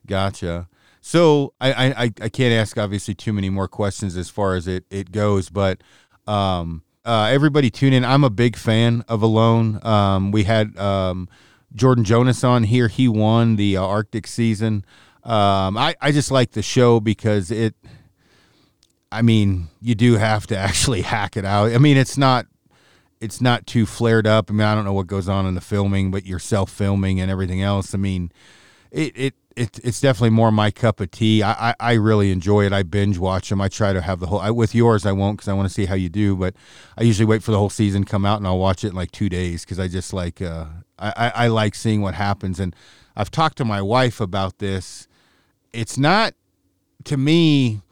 [0.07, 0.68] Gotcha.
[1.01, 4.87] So I, I, I can't ask obviously too many more questions as far as it,
[4.89, 5.83] it goes, but
[6.27, 8.07] um, uh, everybody tune in.
[8.07, 9.85] I'm a big fan of Alone.
[9.85, 11.29] Um, we had um,
[11.75, 12.89] Jordan Jonas on here.
[12.89, 14.85] He won the uh, Arctic season.
[15.22, 17.75] Um, I, I just like the show because it,
[19.15, 21.73] I mean, you do have to actually hack it out.
[21.73, 22.47] I mean, it's not
[23.21, 24.51] it's not too flared up.
[24.51, 27.21] I mean, I don't know what goes on in the filming, but you're self filming
[27.21, 27.95] and everything else.
[27.95, 28.33] I mean,
[28.91, 31.43] it, it it it's definitely more my cup of tea.
[31.43, 32.73] I, I, I really enjoy it.
[32.73, 33.61] I binge watch them.
[33.61, 34.41] I try to have the whole.
[34.41, 36.37] I, with yours, I won't because I want to see how you do.
[36.37, 36.55] But
[36.99, 38.95] I usually wait for the whole season to come out and I'll watch it in
[38.95, 40.67] like two days because I just like uh,
[40.99, 42.59] I, I I like seeing what happens.
[42.59, 42.75] And
[43.17, 45.07] I've talked to my wife about this.
[45.73, 46.35] It's not
[47.05, 47.83] to me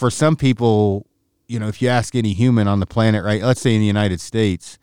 [0.00, 1.06] for some people.
[1.46, 3.42] You know, if you ask any human on the planet, right?
[3.42, 4.78] Let's say in the United States,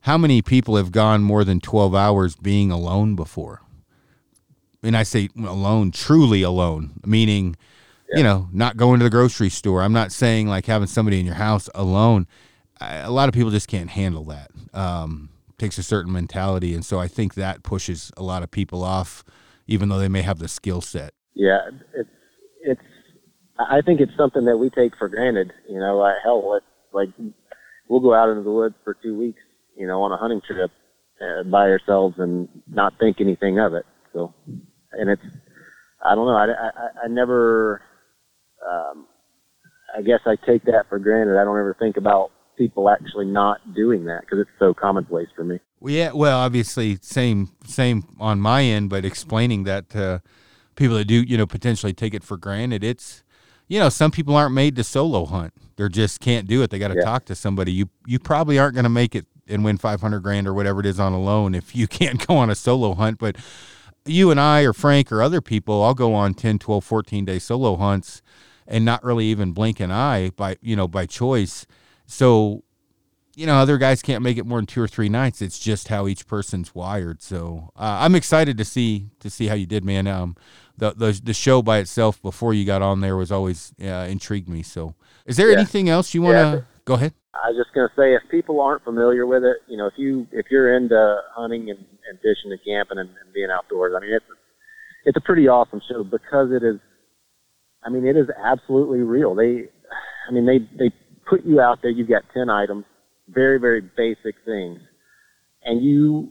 [0.00, 3.62] how many people have gone more than 12 hours being alone before?
[4.82, 7.56] And I say alone, truly alone, meaning,
[8.10, 8.18] yeah.
[8.18, 9.80] you know, not going to the grocery store.
[9.80, 12.26] I'm not saying like having somebody in your house alone.
[12.80, 14.50] I, a lot of people just can't handle that.
[14.74, 16.74] Um, takes a certain mentality.
[16.74, 19.22] And so I think that pushes a lot of people off,
[19.68, 21.14] even though they may have the skill set.
[21.34, 21.60] Yeah.
[21.94, 22.10] It's,
[22.62, 22.80] it's,
[23.70, 25.52] I think it's something that we take for granted.
[25.68, 26.60] You know, hell,
[26.92, 27.08] like
[27.88, 29.40] we'll go out into the woods for two weeks
[29.76, 30.70] you know, on a hunting trip
[31.20, 33.86] uh, by ourselves and not think anything of it.
[34.12, 34.34] So,
[34.92, 35.22] and it's,
[36.04, 37.82] I don't know, I, I, I never,
[38.68, 39.06] um,
[39.96, 41.38] I guess I take that for granted.
[41.38, 45.44] I don't ever think about people actually not doing that because it's so commonplace for
[45.44, 45.58] me.
[45.80, 50.22] Well, yeah, well, obviously, same same on my end, but explaining that to
[50.76, 53.24] people that do, you know, potentially take it for granted, it's,
[53.68, 55.52] you know, some people aren't made to solo hunt.
[55.76, 56.70] They just can't do it.
[56.70, 57.04] They got to yeah.
[57.04, 57.72] talk to somebody.
[57.72, 60.86] You you probably aren't going to make it and win 500 grand or whatever it
[60.86, 63.18] is on Alone if you can't go on a solo hunt.
[63.18, 63.36] But
[64.04, 67.38] you and I or Frank or other people, I'll go on 10, 12, 14 day
[67.38, 68.22] solo hunts
[68.66, 71.66] and not really even blink an eye by, you know, by choice.
[72.06, 72.64] So,
[73.34, 75.40] you know, other guys can't make it more than two or three nights.
[75.40, 77.22] It's just how each person's wired.
[77.22, 80.06] So uh, I'm excited to see to see how you did, man.
[80.06, 80.36] Um,
[80.76, 84.48] the, the the show by itself before you got on there was always uh, intrigued
[84.48, 84.62] me.
[84.62, 84.94] So,
[85.26, 85.58] is there yeah.
[85.58, 86.62] anything else you want to yeah.
[86.84, 87.14] go ahead?
[87.34, 89.94] I was just going to say, if people aren't familiar with it, you know, if
[89.96, 94.00] you if you're into hunting and, and fishing and camping and, and being outdoors, I
[94.00, 94.24] mean, it's
[95.04, 96.78] it's a pretty awesome show because it is.
[97.84, 99.34] I mean, it is absolutely real.
[99.34, 99.68] They,
[100.28, 100.94] I mean, they they
[101.28, 101.90] put you out there.
[101.90, 102.84] You've got ten items,
[103.28, 104.78] very very basic things,
[105.64, 106.30] and you,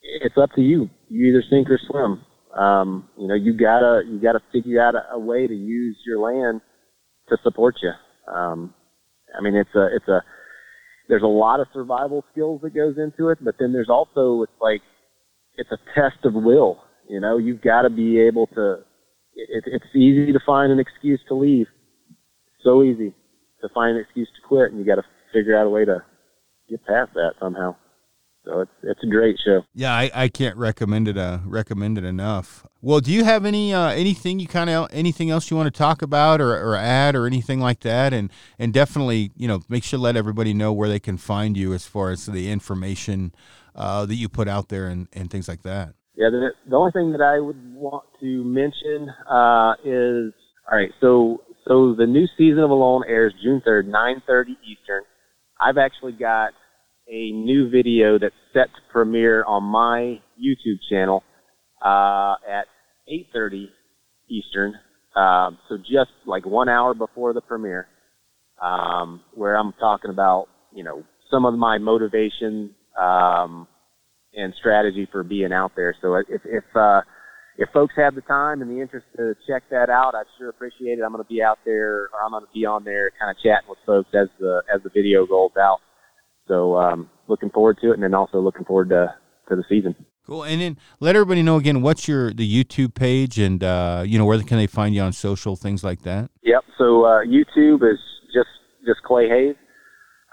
[0.00, 0.88] it's up to you.
[1.08, 2.22] You either sink or swim.
[2.56, 6.20] Um, you know, you gotta you gotta figure out a, a way to use your
[6.20, 6.60] land
[7.28, 7.92] to support you.
[8.32, 8.74] Um,
[9.36, 10.22] I mean, it's a it's a
[11.08, 14.60] there's a lot of survival skills that goes into it, but then there's also it's
[14.60, 14.80] like
[15.56, 16.80] it's a test of will.
[17.08, 18.78] You know, you've got to be able to.
[19.34, 21.66] It, it's easy to find an excuse to leave.
[22.64, 23.14] So easy
[23.60, 26.02] to find an excuse to quit, and you got to figure out a way to
[26.68, 27.76] get past that somehow.
[28.46, 29.62] So it's it's a great show.
[29.74, 32.64] Yeah, I, I can't recommend it uh recommend it enough.
[32.80, 35.76] Well, do you have any uh, anything you kind of anything else you want to
[35.76, 38.12] talk about or, or add or anything like that?
[38.12, 41.74] And and definitely you know make sure let everybody know where they can find you
[41.74, 43.34] as far as the information
[43.74, 45.94] uh, that you put out there and, and things like that.
[46.14, 50.32] Yeah, the, the only thing that I would want to mention uh, is
[50.70, 50.90] all right.
[51.00, 55.02] So so the new season of Alone airs June third, nine thirty Eastern.
[55.60, 56.52] I've actually got
[57.08, 61.22] a new video that's set to premiere on my YouTube channel
[61.84, 62.66] uh, at
[63.08, 63.68] 8:30
[64.28, 64.74] Eastern.
[65.14, 67.86] Um, so just like one hour before the premiere,
[68.60, 73.66] um, where I'm talking about you know some of my motivation um,
[74.34, 75.94] and strategy for being out there.
[76.02, 77.00] So if if uh,
[77.56, 80.98] if folks have the time and the interest to check that out, I'd sure appreciate
[80.98, 81.02] it.
[81.02, 83.36] I'm going to be out there, or I'm going to be on there, kind of
[83.42, 85.78] chatting with folks as the as the video rolls out.
[86.48, 89.14] So um, looking forward to it, and then also looking forward to
[89.48, 89.94] to the season.
[90.26, 90.42] Cool.
[90.42, 94.24] And then let everybody know again what's your the YouTube page, and uh, you know
[94.24, 96.30] where can they find you on social things like that.
[96.42, 96.64] Yep.
[96.78, 97.98] So uh, YouTube is
[98.34, 98.48] just
[98.84, 99.56] just Clay Hayes.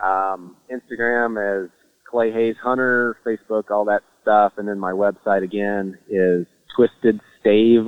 [0.04, 1.70] Um, Instagram is
[2.10, 3.18] Clay Hayes Hunter.
[3.26, 6.46] Facebook, all that stuff, and then my website again is
[6.76, 7.86] Twisted Stave,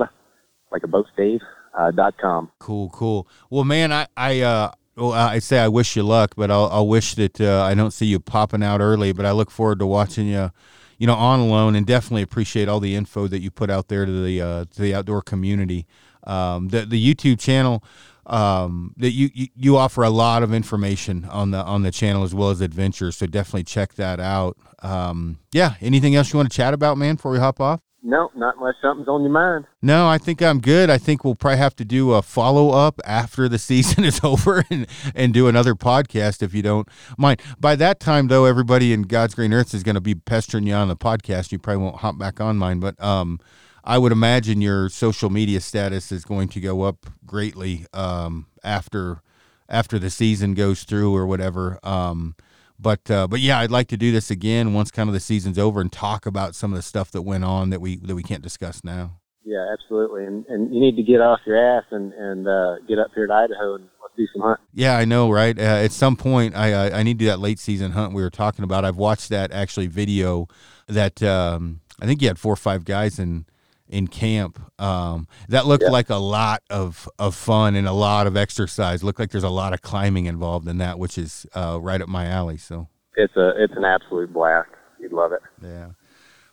[0.70, 1.40] like a boat stave.
[1.78, 2.50] Uh, dot com.
[2.58, 3.28] Cool, cool.
[3.50, 6.88] Well, man, I I uh, well, I say I wish you luck, but I'll, I'll
[6.88, 9.12] wish that uh, I don't see you popping out early.
[9.12, 10.50] But I look forward to watching you,
[10.98, 14.06] you know, on alone, and definitely appreciate all the info that you put out there
[14.06, 15.86] to the uh, to the outdoor community.
[16.24, 17.84] Um, the the YouTube channel
[18.26, 22.24] um, that you, you you offer a lot of information on the on the channel
[22.24, 23.16] as well as adventures.
[23.16, 24.56] So definitely check that out.
[24.82, 25.74] Um, yeah.
[25.80, 27.14] Anything else you want to chat about, man?
[27.14, 27.80] Before we hop off.
[28.08, 29.64] No, not unless something's on your mind.
[29.82, 30.90] No, I think I'm good.
[30.90, 34.64] I think we'll probably have to do a follow up after the season is over
[34.70, 37.42] and, and do another podcast if you don't mind.
[37.58, 40.74] By that time, though, everybody in God's Green Earth is going to be pestering you
[40.74, 41.50] on the podcast.
[41.50, 43.40] You probably won't hop back on mine, but um,
[43.86, 49.22] I would imagine your social media status is going to go up greatly um, after
[49.68, 51.78] after the season goes through or whatever.
[51.84, 52.34] Um,
[52.78, 55.58] but uh, but yeah, I'd like to do this again once kind of the season's
[55.58, 58.24] over and talk about some of the stuff that went on that we that we
[58.24, 59.20] can't discuss now.
[59.44, 60.24] Yeah, absolutely.
[60.24, 63.28] And and you need to get off your ass and and uh, get up here
[63.28, 64.58] to Idaho and let's do some hunt.
[64.74, 65.56] Yeah, I know, right?
[65.56, 68.22] Uh, at some point, I, I, I need to do that late season hunt we
[68.22, 68.84] were talking about.
[68.84, 70.48] I've watched that actually video
[70.88, 73.46] that um, I think you had four or five guys in
[73.88, 74.60] in camp.
[74.80, 75.90] Um, that looked yeah.
[75.90, 79.04] like a lot of, of fun and a lot of exercise.
[79.04, 82.08] Looked like there's a lot of climbing involved in that, which is uh, right up
[82.08, 82.56] my alley.
[82.56, 84.68] So it's a it's an absolute blast.
[84.98, 85.40] You'd love it.
[85.62, 85.90] Yeah.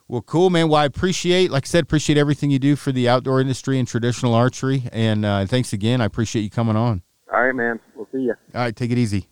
[0.07, 0.67] Well, cool, man.
[0.67, 3.87] Well, I appreciate, like I said, appreciate everything you do for the outdoor industry and
[3.87, 4.83] traditional archery.
[4.91, 6.01] And uh, thanks again.
[6.01, 7.01] I appreciate you coming on.
[7.33, 7.79] All right, man.
[7.95, 8.35] We'll see you.
[8.53, 8.75] All right.
[8.75, 9.27] Take it easy.